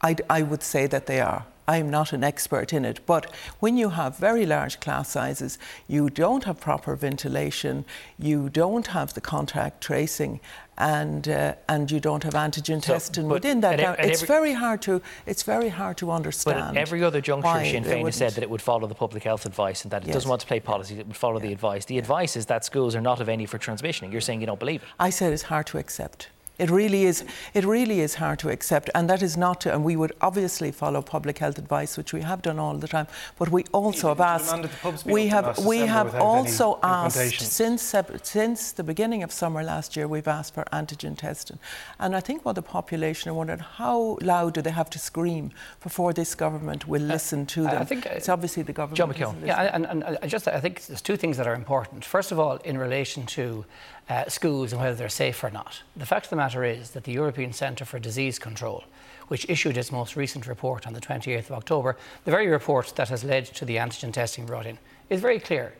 [0.00, 1.46] I'd, I would say that they are.
[1.68, 6.10] I'm not an expert in it, but when you have very large class sizes, you
[6.10, 7.84] don't have proper ventilation,
[8.18, 10.40] you don't have the contact tracing,
[10.78, 13.78] and uh, and you don't have antigen so, testing within that.
[13.78, 16.74] Now, it's very hard to it's very hard to understand.
[16.74, 19.46] But every other juncture, Sinn Féin has said that it would follow the public health
[19.46, 20.14] advice and that it yes.
[20.14, 20.98] doesn't want to play policy.
[20.98, 21.46] It would follow yeah.
[21.46, 21.84] the advice.
[21.84, 22.00] The yeah.
[22.00, 24.10] advice is that schools are not of any for transmission.
[24.10, 24.88] You're saying you don't believe it.
[24.98, 26.28] I said it's hard to accept.
[26.58, 27.24] It really is.
[27.54, 29.62] It really is hard to accept, and that is not.
[29.62, 32.88] To, and we would obviously follow public health advice, which we have done all the
[32.88, 33.06] time.
[33.38, 35.06] But we also have asked.
[35.06, 35.58] We have.
[35.64, 40.06] We have also asked since since the beginning of summer last year.
[40.06, 41.58] We've asked for antigen testing,
[41.98, 45.52] and I think what the population are wondering how loud do they have to scream
[45.82, 47.82] before this government will uh, listen to them?
[47.82, 48.98] I think uh, it's obviously the government.
[48.98, 49.46] John McKeown.
[49.46, 52.04] Yeah, and, and, and just I think there's two things that are important.
[52.04, 53.64] First of all, in relation to
[54.12, 55.82] uh, schools and whether they're safe or not.
[55.96, 58.84] The fact of the matter is that the European Centre for Disease Control,
[59.28, 63.08] which issued its most recent report on the 28th of October, the very report that
[63.08, 65.72] has led to the antigen testing brought in, is very clear.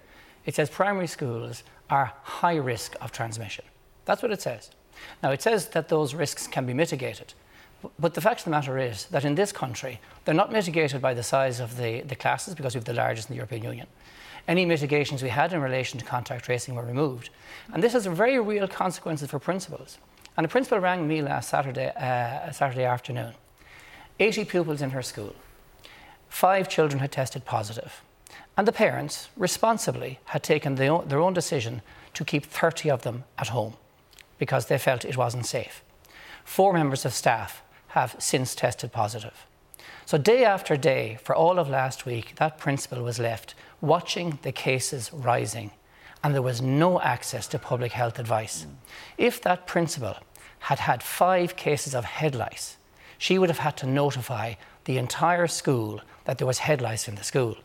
[0.46, 3.66] It says primary schools are high risk of transmission.
[4.06, 4.70] That's what it says.
[5.22, 7.34] Now, it says that those risks can be mitigated.
[7.98, 11.14] But the fact of the matter is that in this country, they're not mitigated by
[11.14, 13.86] the size of the, the classes because we have the largest in the European Union
[14.48, 17.30] any mitigations we had in relation to contact tracing were removed.
[17.72, 19.98] And this has very real consequences for principals.
[20.36, 23.34] And a principal rang me last Saturday, uh, Saturday afternoon.
[24.18, 25.34] 80 pupils in her school.
[26.28, 28.02] Five children had tested positive.
[28.56, 31.82] And the parents, responsibly, had taken the, their own decision
[32.14, 33.74] to keep 30 of them at home
[34.38, 35.82] because they felt it wasn't safe.
[36.44, 39.46] Four members of staff have since tested positive.
[40.06, 44.52] So, day after day, for all of last week, that principal was left watching the
[44.52, 45.70] cases rising,
[46.24, 48.64] and there was no access to public health advice.
[48.64, 48.74] Mm.
[49.18, 50.16] If that principal
[50.60, 52.76] had had five cases of head lice,
[53.18, 57.16] she would have had to notify the entire school that there was head lice in
[57.16, 57.56] the school.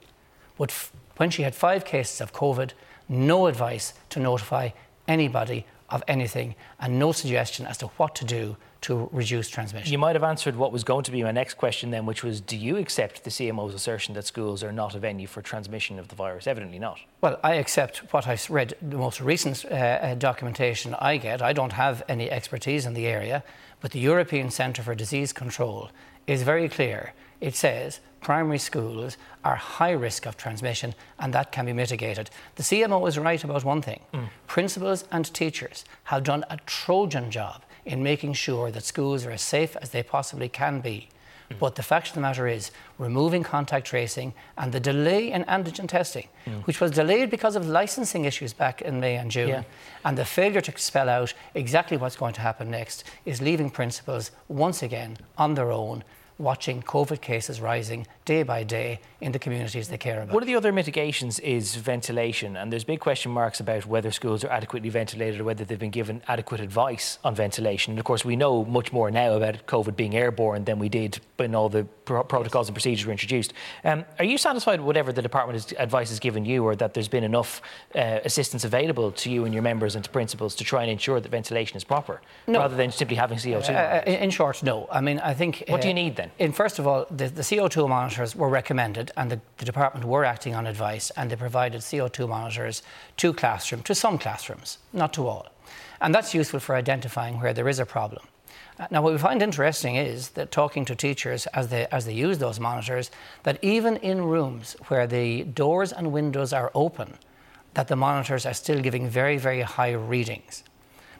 [0.57, 2.71] But f- when she had five cases of COVID,
[3.07, 4.69] no advice to notify
[5.07, 9.91] anybody of anything and no suggestion as to what to do to reduce transmission.
[9.91, 12.41] You might have answered what was going to be my next question then, which was
[12.41, 16.07] do you accept the CMO's assertion that schools are not a venue for transmission of
[16.07, 16.47] the virus?
[16.47, 16.99] Evidently not.
[17.21, 21.41] Well, I accept what I've read, the most recent uh, uh, documentation I get.
[21.41, 23.43] I don't have any expertise in the area,
[23.81, 25.89] but the European Centre for Disease Control
[26.27, 27.13] is very clear.
[27.39, 32.29] It says primary schools are high risk of transmission and that can be mitigated.
[32.55, 34.01] The CMO is right about one thing.
[34.13, 34.29] Mm.
[34.47, 39.41] Principals and teachers have done a Trojan job in making sure that schools are as
[39.41, 41.07] safe as they possibly can be.
[41.49, 41.59] Mm.
[41.59, 45.87] But the fact of the matter is, removing contact tracing and the delay in antigen
[45.87, 46.61] testing, mm.
[46.67, 49.63] which was delayed because of licensing issues back in May and June, yeah.
[50.03, 54.31] and the failure to spell out exactly what's going to happen next, is leaving principals
[54.49, 56.03] once again on their own
[56.39, 60.33] watching COVID cases rising day by day in the communities they care about.
[60.33, 64.43] One of the other mitigations is ventilation, and there's big question marks about whether schools
[64.43, 67.93] are adequately ventilated or whether they've been given adequate advice on ventilation.
[67.93, 71.19] And of course, we know much more now about COVID being airborne than we did
[71.37, 73.53] when all the pro- protocols and procedures were introduced.
[73.83, 77.07] Um, are you satisfied with whatever the department's advice has given you, or that there's
[77.07, 77.61] been enough
[77.95, 81.19] uh, assistance available to you and your members and to principals to try and ensure
[81.19, 82.59] that ventilation is proper, no.
[82.59, 83.69] rather than simply having CO2?
[83.69, 84.87] Uh, in short, no.
[84.91, 85.63] I mean, I think.
[85.67, 86.26] What do you uh, need then?
[86.39, 90.25] In first of all, the, the CO2 monitors were recommended, and the, the, department were
[90.25, 92.83] acting on advice, and they provided CO2 monitors
[93.17, 95.47] to classrooms, to some classrooms, not to all,
[96.01, 98.23] and that's useful for identifying where there is a problem.
[98.79, 102.13] Uh, now, what we find interesting is that talking to teachers as they, as they
[102.13, 103.09] use those monitors,
[103.43, 107.17] that even in rooms where the doors and windows are open,
[107.73, 110.63] that the monitors are still giving very, very high readings.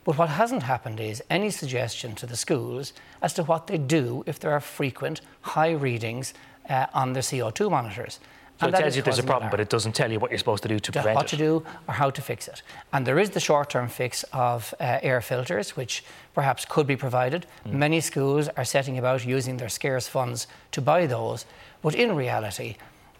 [0.08, 4.24] But what hasn't happened is any suggestion to the schools as to what they do
[4.24, 6.32] if there are frequent high readings
[6.70, 8.18] uh, on the CO2 monitors.
[8.58, 10.38] So and it tells you there's a problem, but it doesn't tell you what you're
[10.38, 11.28] supposed to do to prevent what it.
[11.28, 12.62] to do or how to fix it.
[12.90, 17.44] And there is the short-term fix of uh, air filters, which perhaps could be provided.
[17.66, 17.72] Mm.
[17.74, 21.44] Many schools are setting about using their scarce funds to buy those,
[21.82, 22.78] but in reality,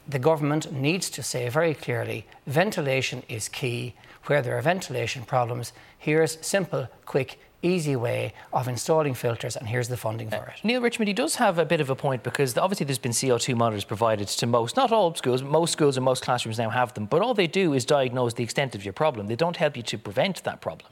[0.09, 3.94] the government needs to say very clearly ventilation is key.
[4.25, 9.88] Where there are ventilation problems, here's simple, quick, easy way of installing filters, and here's
[9.88, 10.61] the funding for it.
[10.62, 13.12] Uh, Neale Richmond, he does have a bit of a point because obviously there's been
[13.12, 16.71] CO2 monitors provided to most, not all schools, but most schools and most classrooms now
[16.71, 19.27] have them, but all they do is diagnose the extent of your problem.
[19.27, 20.90] They don't help you to prevent that problem.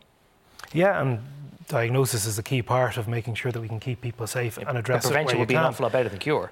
[0.73, 1.21] Yeah, and
[1.69, 4.69] diagnosis is a key part of making sure that we can keep people safe yeah,
[4.69, 5.63] and address but prevention it would be can.
[5.63, 6.51] an awful lot better than cure.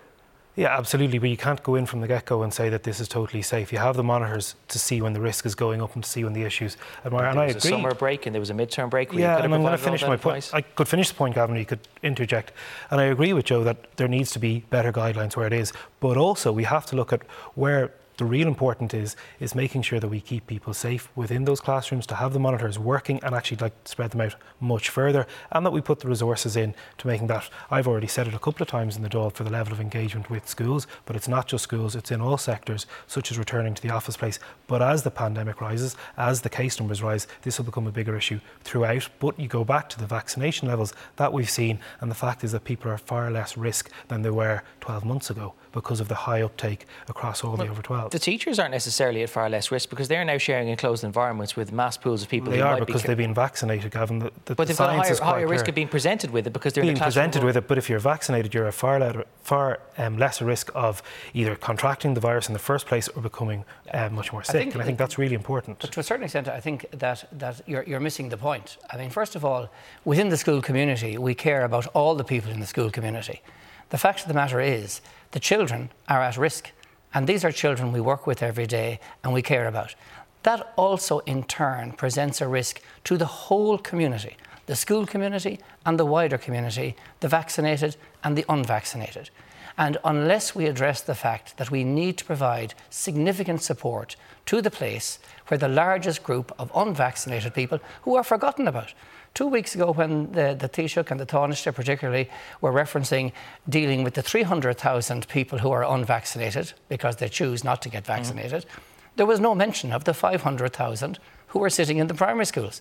[0.57, 1.19] Yeah, absolutely.
[1.19, 3.43] But you can't go in from the get go and say that this is totally
[3.43, 3.73] safe.
[3.73, 6.23] You have the monitors to see when the risk is going up and to see
[6.23, 7.25] when the issues are more.
[7.25, 7.59] And I agree.
[7.59, 9.13] a summer break and there was a midterm break.
[9.13, 10.51] yeah, and I'm going to finish my point.
[10.53, 11.57] I could finish the point, Gavin.
[11.57, 12.53] You could interject.
[12.91, 15.73] And I agree with Joe that there needs to be better guidelines where it is.
[16.01, 17.23] But also, we have to look at
[17.55, 21.61] where the real important is is making sure that we keep people safe within those
[21.61, 25.67] classrooms to have the monitors working and actually like spread them out much further and
[25.67, 28.63] that we put the resources in to making that I've already said it a couple
[28.63, 31.49] of times in the Dáil for the level of engagement with schools but it's not
[31.49, 34.39] just schools it's in all sectors such as returning to the office place.
[34.67, 38.17] But as the pandemic rises as the case numbers rise this will become a bigger
[38.17, 39.09] issue throughout.
[39.19, 42.53] But you go back to the vaccination levels that we've seen and the fact is
[42.53, 46.15] that people are far less risk than they were 12 months ago because of the
[46.15, 48.13] high uptake across all well, the over 12.
[48.13, 51.73] The teachers aren't necessarily at far less risk because they're now sharing enclosed environments with
[51.73, 52.53] mass pools of people.
[52.53, 54.21] They are because be they've been vaccinated, Gavin.
[54.21, 56.73] The, the, but they've got a higher, higher risk of being presented with it because
[56.73, 57.67] they're being presented with it.
[57.67, 61.03] But if you're vaccinated, you're a far, le- far um, lesser risk of
[61.35, 64.69] either contracting the virus in the first place or becoming uh, much more sick.
[64.69, 65.81] I and I think that's really important.
[65.81, 68.77] But to a certain extent, I think that, that you're, you're missing the point.
[68.93, 69.69] I mean, first of all,
[70.05, 73.43] within the school community, we care about all the people in the school community.
[73.91, 75.01] The fact of the matter is,
[75.33, 76.71] the children are at risk.
[77.13, 79.95] And these are children we work with every day and we care about.
[80.43, 85.99] That also, in turn, presents a risk to the whole community the school community and
[85.99, 89.29] the wider community, the vaccinated and the unvaccinated.
[89.77, 94.17] And unless we address the fact that we need to provide significant support
[94.47, 95.19] to the place
[95.49, 98.95] where the largest group of unvaccinated people who are forgotten about,
[99.35, 103.33] Two weeks ago, when the, the Taoiseach and the Taoiseach particularly were referencing
[103.69, 108.63] dealing with the 300,000 people who are unvaccinated because they choose not to get vaccinated,
[108.63, 108.81] mm.
[109.17, 111.19] there was no mention of the 500,000
[111.49, 112.81] who are sitting in the primary schools.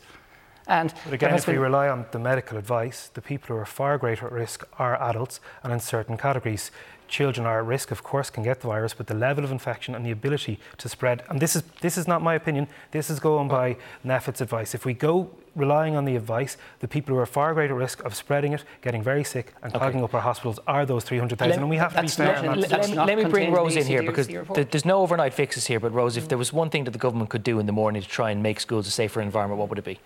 [0.67, 3.97] And but again, if we rely on the medical advice, the people who are far
[3.97, 6.71] greater at risk are adults and in certain categories
[7.13, 9.93] children are at risk, of course, can get the virus, but the level of infection
[9.93, 12.67] and the ability to spread, and this is this is not my opinion.
[12.91, 14.73] This is going by NPHET's advice.
[14.73, 18.15] If we go relying on the advice, the people who are far greater risk of
[18.15, 19.79] spreading it, getting very sick, and okay.
[19.79, 21.59] clogging up our hospitals are those 300,000.
[21.59, 22.41] And we have to be fair.
[22.41, 25.67] Not, let, let, let me bring Rose in here because th- there's no overnight fixes
[25.67, 25.79] here.
[25.79, 26.61] But Rose, if there was mm.
[26.61, 28.87] one thing that the government could do in the morning to try and make schools
[28.87, 29.99] a safer environment, what would it be?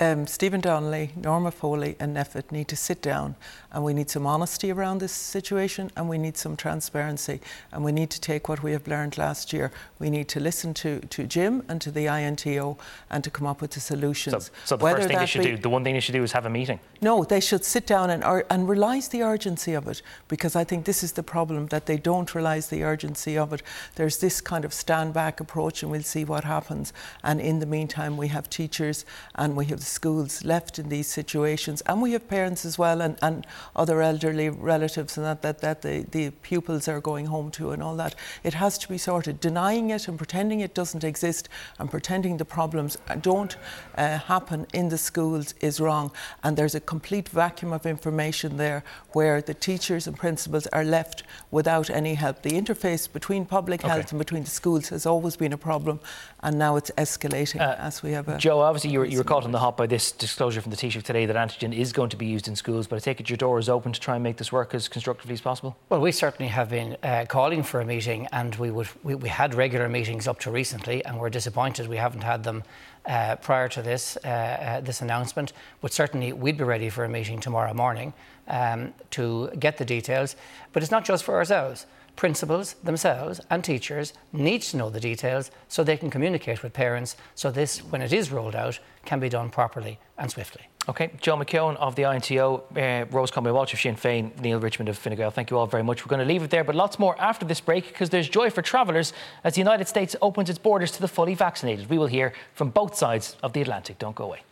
[0.00, 3.34] Um, Stephen Donnelly, Norma Foley, and NPHET need to sit down
[3.76, 7.40] and we need some honesty around this situation and we need some transparency
[7.72, 9.70] and we need to take what we have learned last year.
[9.98, 12.78] We need to listen to, to Jim and to the INTO
[13.10, 14.46] and to come up with the solutions.
[14.46, 16.14] So, so the Whether first thing they should be, do, the one thing they should
[16.14, 16.80] do is have a meeting?
[17.02, 20.86] No, they should sit down and, and realise the urgency of it because I think
[20.86, 23.62] this is the problem that they don't realise the urgency of it.
[23.96, 26.94] There's this kind of stand back approach and we'll see what happens.
[27.22, 31.82] And in the meantime, we have teachers and we have schools left in these situations,
[31.82, 35.82] and we have parents as well, and, and other elderly relatives, and that, that, that
[35.82, 38.14] the, the pupils are going home to, and all that.
[38.42, 39.40] It has to be sorted.
[39.40, 41.48] Denying it and pretending it doesn't exist
[41.78, 43.56] and pretending the problems don't
[43.96, 46.10] uh, happen in the schools is wrong.
[46.42, 51.22] And there's a complete vacuum of information there where the teachers and principals are left
[51.50, 52.42] without any help.
[52.42, 53.88] The interface between public okay.
[53.88, 56.00] health and between the schools has always been a problem,
[56.46, 58.38] and now it's escalating uh, as we have a.
[58.38, 60.76] Joe, obviously, you were, you were caught on the hop by this disclosure from the
[60.76, 63.28] Taoiseach today that antigen is going to be used in schools, but I take it
[63.28, 65.76] your door is open to try and make this work as constructively as possible?
[65.88, 69.28] Well, we certainly have been uh, calling for a meeting, and we, would, we, we,
[69.28, 72.62] had regular meetings up to recently, and we're disappointed we haven't had them.
[73.04, 77.08] Uh, prior to this uh, uh this announcement, but certainly we'd be ready for a
[77.08, 78.12] meeting tomorrow morning
[78.48, 80.34] um, to get the details.
[80.72, 81.86] But it's not just for ourselves
[82.16, 87.16] principals themselves and teachers need to know the details so they can communicate with parents
[87.34, 90.62] so this, when it is rolled out, can be done properly and swiftly.
[90.88, 94.88] Okay, Joe McKeown of the INTO, uh, Rose Conway Walsh of Sinn Féin, Neale Richmond
[94.88, 95.32] of Fine Gael.
[95.32, 96.04] Thank you all very much.
[96.04, 98.50] We're going to leave it there, but lots more after this break because there's joy
[98.50, 99.12] for travellers
[99.42, 101.90] as the United States opens its borders to the fully vaccinated.
[101.90, 103.98] We will hear from both sides of the Atlantic.
[103.98, 104.42] Don't go away.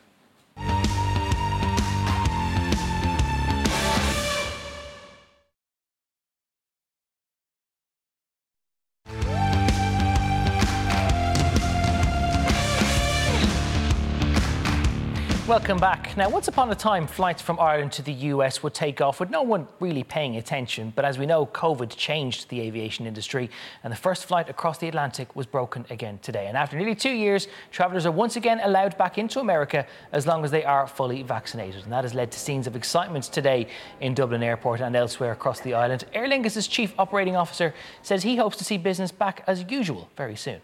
[15.55, 16.17] Welcome back.
[16.17, 19.31] Now, once upon a time, flights from Ireland to the US would take off with
[19.31, 20.93] no one really paying attention.
[20.97, 23.49] But as we know, COVID changed the aviation industry,
[23.85, 26.49] and the first flight across the Atlantic was broken again today.
[26.49, 30.45] And after nearly two years, travellers are once again allowed back into America as long
[30.45, 31.85] as they are fully vaccinated.
[31.85, 33.69] And that has led to scenes of excitement today
[34.01, 36.05] in Dublin Airport and elsewhere across the island.
[36.15, 36.27] Aer
[36.67, 40.61] chief operating officer says he hopes to see business back as usual very soon.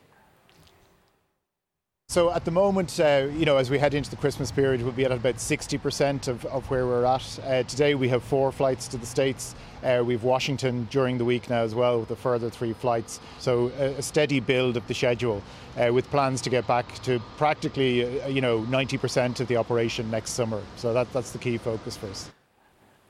[2.10, 4.90] So at the moment, uh, you know, as we head into the Christmas period, we'll
[4.90, 7.38] be at about 60% of, of where we're at.
[7.44, 9.54] Uh, today we have four flights to the States.
[9.84, 13.20] Uh, we have Washington during the week now as well with a further three flights.
[13.38, 15.40] So a, a steady build of the schedule
[15.78, 20.10] uh, with plans to get back to practically, uh, you know, 90% of the operation
[20.10, 20.60] next summer.
[20.74, 22.28] So that, that's the key focus for us.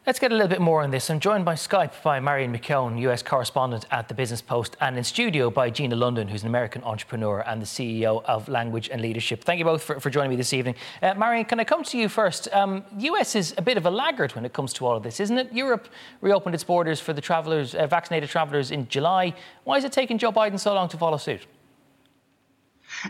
[0.06, 1.10] Let's get a little bit more on this.
[1.10, 5.04] I'm joined by Skype by Marion McKeown, US correspondent at the Business Post, and in
[5.04, 9.44] studio by Gina London, who's an American entrepreneur and the CEO of Language and Leadership.
[9.44, 10.74] Thank you both for, for joining me this evening.
[11.02, 12.48] Uh, Marion, can I come to you first?
[12.54, 15.20] Um, US is a bit of a laggard when it comes to all of this,
[15.20, 15.52] isn't it?
[15.52, 15.86] Europe
[16.22, 19.34] reopened its borders for the travellers, uh, vaccinated travellers in July.
[19.64, 21.46] Why is it taking Joe Biden so long to follow suit?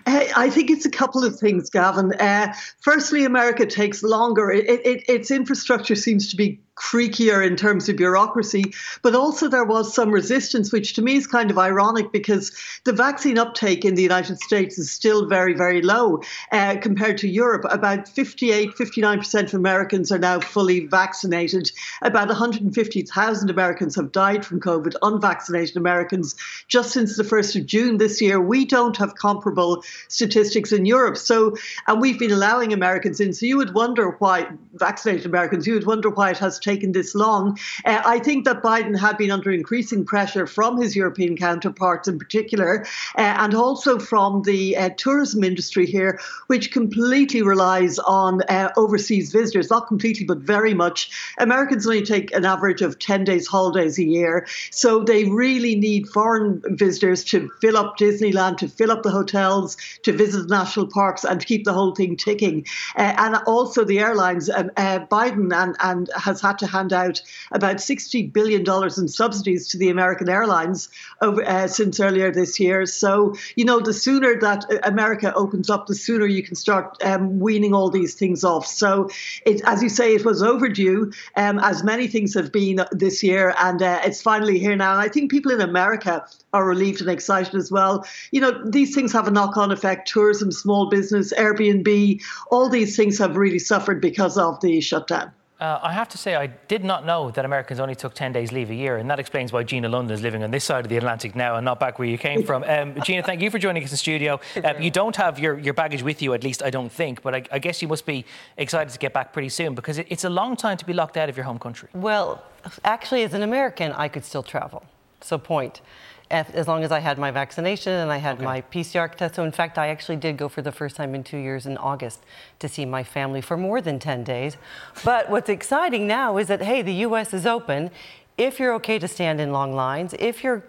[0.07, 2.12] Uh, I think it's a couple of things, Gavin.
[2.14, 4.51] Uh, firstly, America takes longer.
[4.51, 8.64] It, it, its infrastructure seems to be creakier in terms of bureaucracy,
[9.02, 12.52] but also there was some resistance, which to me is kind of ironic because
[12.84, 16.20] the vaccine uptake in the United States is still very, very low
[16.52, 17.64] uh, compared to Europe.
[17.70, 21.70] About 58, 59% of Americans are now fully vaccinated.
[22.02, 26.34] About 150,000 Americans have died from COVID, unvaccinated Americans,
[26.66, 28.40] just since the 1st of June this year.
[28.40, 31.18] We don't have comparable statistics in Europe.
[31.18, 31.54] So,
[31.86, 33.34] and we've been allowing Americans in.
[33.34, 36.92] So you would wonder why, vaccinated Americans, you would wonder why it has taken taken
[36.92, 37.58] this long.
[37.84, 42.18] Uh, I think that Biden had been under increasing pressure from his European counterparts in
[42.18, 42.86] particular,
[43.18, 49.32] uh, and also from the uh, tourism industry here, which completely relies on uh, overseas
[49.32, 51.10] visitors, not completely, but very much.
[51.38, 56.08] Americans only take an average of 10 days holidays a year, so they really need
[56.08, 60.86] foreign visitors to fill up Disneyland, to fill up the hotels, to visit the national
[60.86, 62.64] parks, and keep the whole thing ticking.
[62.96, 66.92] Uh, and also the airlines, um, uh, Biden and, and has had had to hand
[66.92, 67.22] out
[67.53, 70.88] about $60 billion in subsidies to the American airlines
[71.20, 72.86] over, uh, since earlier this year.
[72.86, 77.38] So, you know, the sooner that America opens up, the sooner you can start um,
[77.38, 78.66] weaning all these things off.
[78.66, 79.11] So,
[79.46, 83.55] it, as you say, it was overdue, um, as many things have been this year,
[83.59, 84.92] and uh, it's finally here now.
[84.92, 88.05] And I think people in America are relieved and excited as well.
[88.32, 92.20] You know, these things have a knock on effect tourism, small business, Airbnb,
[92.51, 95.30] all these things have really suffered because of the shutdown.
[95.61, 98.50] Uh, I have to say, I did not know that Americans only took 10 days
[98.50, 100.88] leave a year, and that explains why Gina London is living on this side of
[100.88, 102.64] the Atlantic now and not back where you came from.
[102.64, 104.40] Um, Gina, thank you for joining us in the studio.
[104.56, 107.34] Uh, you don't have your, your baggage with you, at least I don't think, but
[107.34, 108.24] I, I guess you must be
[108.56, 111.18] excited to get back pretty soon because it, it's a long time to be locked
[111.18, 111.90] out of your home country.
[111.92, 112.42] Well,
[112.82, 114.82] actually, as an American, I could still travel.
[115.20, 115.82] So, point
[116.30, 118.44] as long as I had my vaccination and I had okay.
[118.44, 119.34] my PCR test.
[119.34, 121.76] So, in fact, I actually did go for the first time in two years in
[121.76, 122.20] August
[122.60, 124.56] to see my family for more than 10 days.
[125.04, 127.34] But what's exciting now is that, hey, the U.S.
[127.34, 127.90] is open.
[128.38, 130.64] If you're okay to stand in long lines, if you're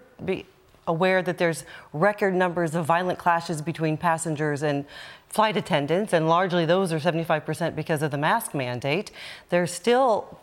[0.86, 4.84] aware that there's record numbers of violent clashes between passengers and
[5.28, 9.12] flight attendants, and largely those are 75% because of the mask mandate,
[9.50, 10.40] there's still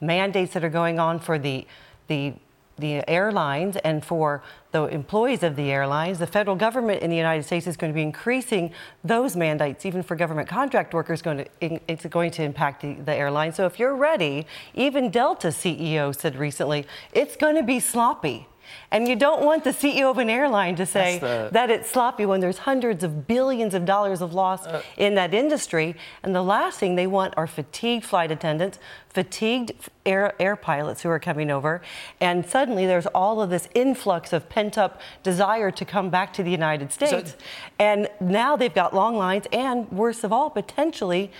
[0.00, 1.66] mandates that are going on for the
[2.08, 2.34] the
[2.78, 6.18] the airlines and for the employees of the airlines.
[6.18, 8.72] The federal government in the United States is going to be increasing
[9.02, 11.22] those mandates, even for government contract workers.
[11.22, 13.56] Going to it's going to impact the, the airlines.
[13.56, 18.46] So if you're ready, even Delta CEO said recently, it's going to be sloppy.
[18.90, 21.48] And you don't want the CEO of an airline to say the...
[21.52, 24.82] that it's sloppy when there's hundreds of billions of dollars of loss uh...
[24.96, 25.96] in that industry.
[26.22, 29.72] And the last thing they want are fatigued flight attendants, fatigued
[30.04, 31.82] air, air pilots who are coming over.
[32.20, 36.42] And suddenly there's all of this influx of pent up desire to come back to
[36.42, 37.30] the United States.
[37.32, 37.36] So...
[37.78, 41.30] and now they've got long lines and, worst of all, potentially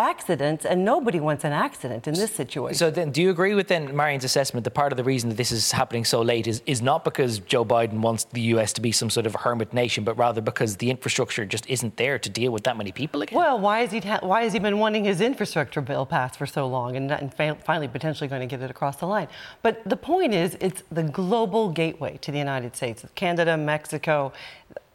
[0.00, 2.76] accidents, and nobody wants an accident in this situation.
[2.76, 5.36] So then, do you agree with then Marion's assessment that part of the reason that
[5.36, 8.80] this is happening so late is, is not because Joe Biden wants the US to
[8.80, 12.18] be some sort of a hermit nation, but rather because the infrastructure just isn't there
[12.18, 13.38] to deal with that many people again?
[13.38, 16.46] Well, why has he ha- why has he been wanting his infrastructure bill passed for
[16.46, 19.28] so long, and, and fa- finally potentially going to get it across the line?
[19.62, 23.04] But the point is, it's the global gateway to the United States.
[23.14, 24.32] Canada, Mexico,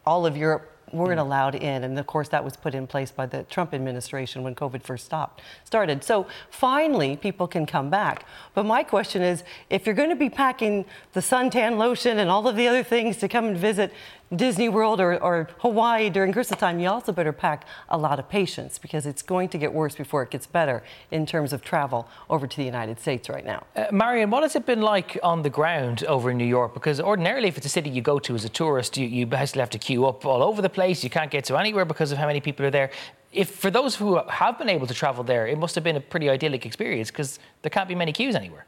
[0.05, 1.23] all of Europe weren't mm.
[1.23, 1.83] allowed in.
[1.83, 5.05] And of course, that was put in place by the Trump administration when COVID first
[5.05, 6.03] stopped, started.
[6.03, 8.25] So finally, people can come back.
[8.53, 12.47] But my question is if you're going to be packing the suntan lotion and all
[12.47, 13.91] of the other things to come and visit
[14.35, 18.29] Disney World or, or, Hawaii during Christmas time, you also better pack a lot of
[18.29, 22.07] patience because it's going to get worse before it gets better in terms of travel
[22.29, 23.63] over to the United States right now.
[23.75, 26.73] Uh, Marion, what has it been like on the ground over in New York?
[26.73, 29.61] Because ordinarily, if it's a city you go to as a tourist, you, you basically
[29.61, 31.03] have to queue up all over the place.
[31.03, 32.91] You can't get to anywhere because of how many people are there.
[33.31, 36.01] If for those who have been able to travel there, it must have been a
[36.01, 38.65] pretty idyllic experience because there can't be many queues anywhere.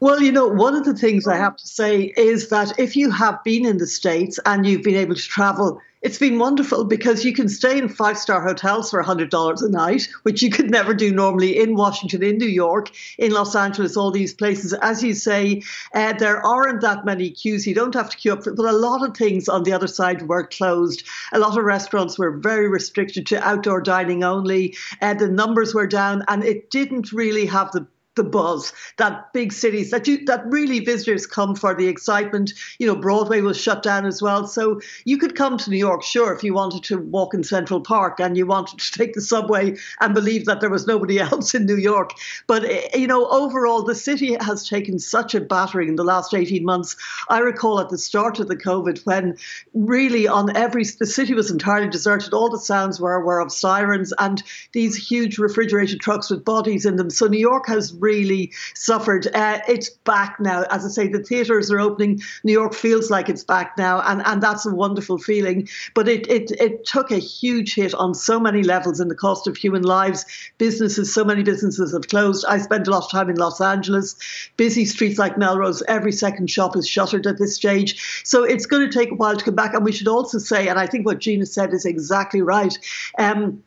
[0.00, 3.10] Well, you know, one of the things I have to say is that if you
[3.10, 7.24] have been in the States and you've been able to travel, it's been wonderful because
[7.24, 10.92] you can stay in five star hotels for $100 a night, which you could never
[10.92, 14.74] do normally in Washington, in New York, in Los Angeles, all these places.
[14.74, 15.62] As you say,
[15.94, 17.66] uh, there aren't that many queues.
[17.66, 20.28] You don't have to queue up, but a lot of things on the other side
[20.28, 21.04] were closed.
[21.32, 24.76] A lot of restaurants were very restricted to outdoor dining only.
[25.00, 27.86] Uh, the numbers were down, and it didn't really have the
[28.16, 32.52] the buzz that big cities that you that really visitors come for the excitement.
[32.78, 34.46] You know broadway was shut down as well.
[34.46, 37.80] So you could come to new york sure if you wanted to walk in central
[37.80, 41.54] park and you wanted to take the subway and believe that there was nobody else
[41.54, 42.12] in new york.
[42.46, 46.34] But eh, you know overall the city has taken such a battering in the last
[46.34, 46.96] 18 months.
[47.28, 49.36] I recall at the start of the covid when
[49.74, 52.32] really on every the city was entirely deserted.
[52.32, 54.42] All the sounds were were of sirens and
[54.72, 57.10] these huge refrigerated trucks with bodies in them.
[57.10, 59.26] So new york has really suffered.
[59.34, 60.64] Uh, it's back now.
[60.70, 62.20] As I say, the theatres are opening.
[62.44, 65.68] New York feels like it's back now, and, and that's a wonderful feeling.
[65.94, 69.46] But it, it, it took a huge hit on so many levels in the cost
[69.46, 70.24] of human lives.
[70.58, 72.44] Businesses, so many businesses have closed.
[72.48, 74.16] I spend a lot of time in Los Angeles.
[74.56, 78.22] Busy streets like Melrose, every second shop is shuttered at this stage.
[78.24, 79.74] So it's going to take a while to come back.
[79.74, 82.78] And we should also say, and I think what Gina said is exactly right.
[83.18, 83.62] Um,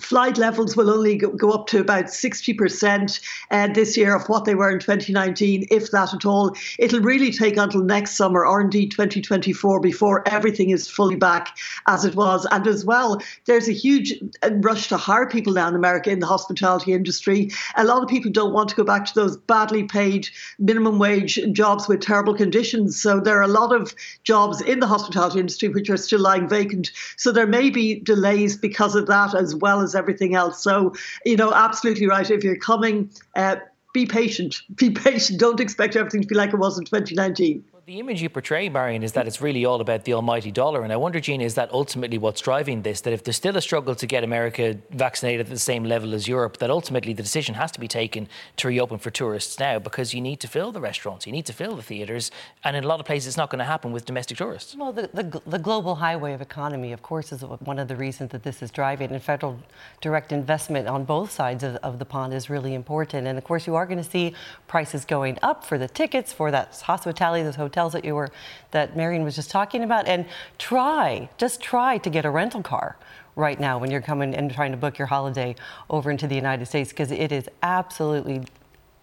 [0.00, 3.20] flight levels will only go, go up to about 60%
[3.50, 6.56] uh, this year of what they were in 2019, if that at all.
[6.78, 12.04] It'll really take until next summer or indeed 2024 before everything is fully back as
[12.04, 12.46] it was.
[12.50, 16.18] And as well, there's a huge uh, rush to hire people now in America in
[16.18, 17.50] the hospitality industry.
[17.76, 20.28] A lot of people don't want to go back to those badly paid
[20.58, 23.00] minimum wage jobs with terrible conditions.
[23.00, 26.48] So there are a lot of jobs in the hospitality industry which are still lying
[26.48, 26.90] vacant.
[27.16, 30.62] So there may be delays because of that as well as everything else.
[30.62, 32.28] So, you know, absolutely right.
[32.28, 33.56] If you're coming, uh,
[33.92, 34.60] be patient.
[34.74, 35.38] Be patient.
[35.38, 37.64] Don't expect everything to be like it was in 2019.
[37.86, 40.84] The image you portray, Marion, is that it's really all about the almighty dollar.
[40.84, 43.02] And I wonder, Gina, is that ultimately what's driving this?
[43.02, 46.26] That if there's still a struggle to get America vaccinated at the same level as
[46.26, 48.26] Europe, that ultimately the decision has to be taken
[48.56, 51.52] to reopen for tourists now because you need to fill the restaurants, you need to
[51.52, 52.30] fill the theatres.
[52.62, 54.74] And in a lot of places, it's not going to happen with domestic tourists.
[54.74, 58.30] Well, the, the, the global highway of economy, of course, is one of the reasons
[58.30, 59.10] that this is driving.
[59.10, 59.58] And federal
[60.00, 63.26] direct investment on both sides of, of the pond is really important.
[63.26, 64.32] And of course, you are going to see
[64.68, 68.30] prices going up for the tickets, for that hospitality, those hotels hotels that you were
[68.70, 70.26] that Marion was just talking about, and
[70.58, 72.96] try, just try to get a rental car
[73.34, 75.56] right now when you're coming and trying to book your holiday
[75.90, 78.44] over into the United States because it is absolutely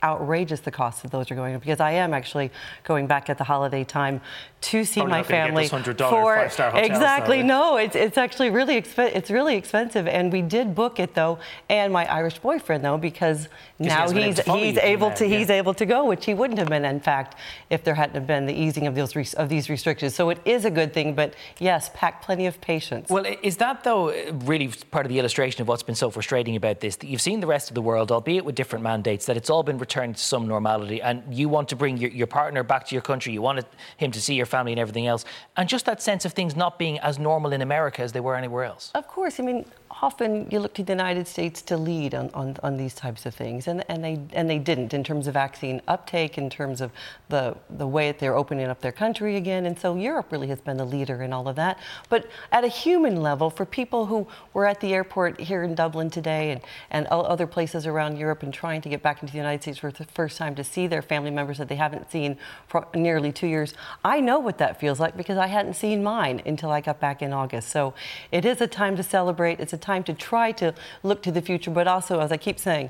[0.04, 2.52] outrageous the cost of those are going up because I am actually
[2.84, 4.22] going back at the holiday time
[4.62, 9.56] to see Probably my family for exactly no it's it's actually really exp- it's really
[9.56, 11.39] expensive and we did book it though
[11.70, 13.47] and my Irish boyfriend though because
[13.80, 16.86] now he he's he's able to he's able to go which he wouldn't have been
[16.86, 17.36] in fact
[17.70, 20.14] if there hadn't been the easing of those of these restrictions.
[20.14, 23.10] So it is a good thing but yes pack plenty of patience.
[23.10, 24.12] Well is that though
[24.45, 27.39] really part of the illustration of what's been so frustrating about this that you've seen
[27.39, 30.24] the rest of the world albeit with different mandates that it's all been returned to
[30.24, 33.42] some normality and you want to bring your, your partner back to your country you
[33.42, 33.66] want
[33.98, 35.26] him to see your family and everything else.
[35.58, 38.38] And just that sense of things not being as normal in America as they were
[38.38, 38.92] anywhere else.
[38.96, 39.38] Of course.
[39.38, 39.66] I mean,
[40.02, 43.36] often you look to the United States to lead on, on, on, these types of
[43.36, 46.92] things, and, and, they, and they didn't in terms of vaccine uptake, in terms of
[47.30, 49.66] the, the way that they're opening up their country again.
[49.66, 51.78] And so Europe really has been the leader in all of that.
[52.10, 56.10] But at a human level, for people who were at the airport here in Dublin
[56.10, 59.62] today and, and other places around Europe and trying to get back into the United
[59.62, 62.38] States for the first time to see their family members that they haven't seen
[62.68, 63.74] for nearly two years,
[64.06, 67.22] I know what that feels like because I hadn't seen mine until I got back
[67.22, 67.70] in August.
[67.70, 67.94] So
[68.32, 69.60] it is a time to celebrate.
[69.60, 70.74] It's a time to try to
[71.04, 72.90] look to the future, but also, as I keep saying,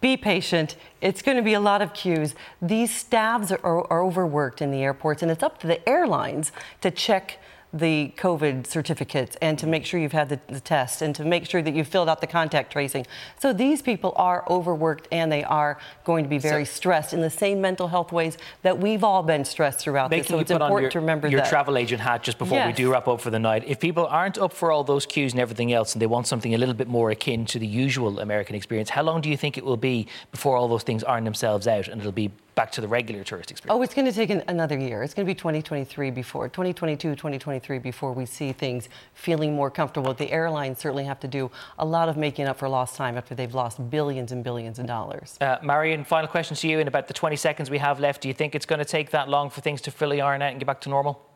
[0.00, 0.76] be patient.
[1.00, 2.34] It's going to be a lot of queues.
[2.62, 6.90] These staffs are, are overworked in the airports, and it's up to the airlines to
[6.90, 7.38] check
[7.72, 9.88] the COVID certificates and to make mm-hmm.
[9.88, 12.26] sure you've had the, the, test and to make sure that you've filled out the
[12.26, 13.06] contact tracing.
[13.38, 17.20] So these people are overworked and they are going to be very so, stressed in
[17.20, 20.28] the same mental health ways that we've all been stressed throughout this.
[20.28, 21.48] So it's important your, to remember your that.
[21.50, 22.66] travel agent hat just before yes.
[22.66, 23.64] we do wrap up for the night.
[23.66, 26.54] If people aren't up for all those queues and everything else and they want something
[26.54, 29.58] a little bit more akin to the usual American experience, how long do you think
[29.58, 32.80] it will be before all those things iron themselves out and it'll be back to
[32.80, 33.78] the regular tourist experience?
[33.78, 35.04] Oh, it's going to take an, another year.
[35.04, 40.12] It's going to be 2023 before, 2022, 2023 before we see things feeling more comfortable.
[40.12, 43.36] The airlines certainly have to do a lot of making up for lost time after
[43.36, 45.38] they've lost billions and billions of dollars.
[45.40, 48.22] Uh, Marion, final question to you in about the 20 seconds we have left.
[48.22, 50.50] Do you think it's going to take that long for things to fully iron out
[50.50, 51.27] and get back to normal?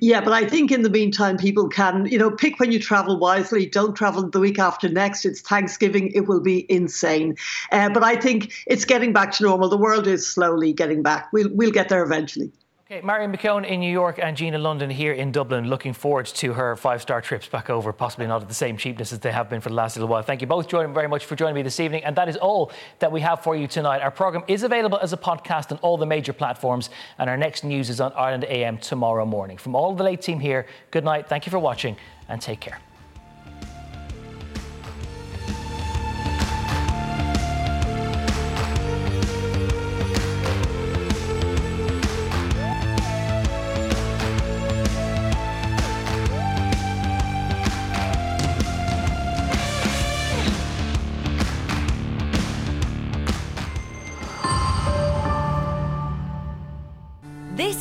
[0.00, 3.18] Yeah, but I think in the meantime, people can, you know, pick when you travel
[3.18, 3.66] wisely.
[3.66, 5.24] Don't travel the week after next.
[5.24, 6.10] It's Thanksgiving.
[6.14, 7.36] It will be insane.
[7.72, 9.68] Uh, but I think it's getting back to normal.
[9.68, 11.32] The world is slowly getting back.
[11.32, 12.50] We'll, we'll get there eventually.
[12.90, 15.68] Okay, Marion McKeown in New York and Gina London here in Dublin.
[15.68, 19.18] Looking forward to her five-star trips back over, possibly not at the same cheapness as
[19.18, 20.22] they have been for the last little while.
[20.22, 22.02] Thank you both very much for joining me this evening.
[22.04, 24.00] And that is all that we have for you tonight.
[24.00, 26.88] Our programme is available as a podcast on all the major platforms.
[27.18, 29.58] And our next news is on Ireland AM tomorrow morning.
[29.58, 31.28] From all the late team here, good night.
[31.28, 31.94] Thank you for watching
[32.30, 32.80] and take care.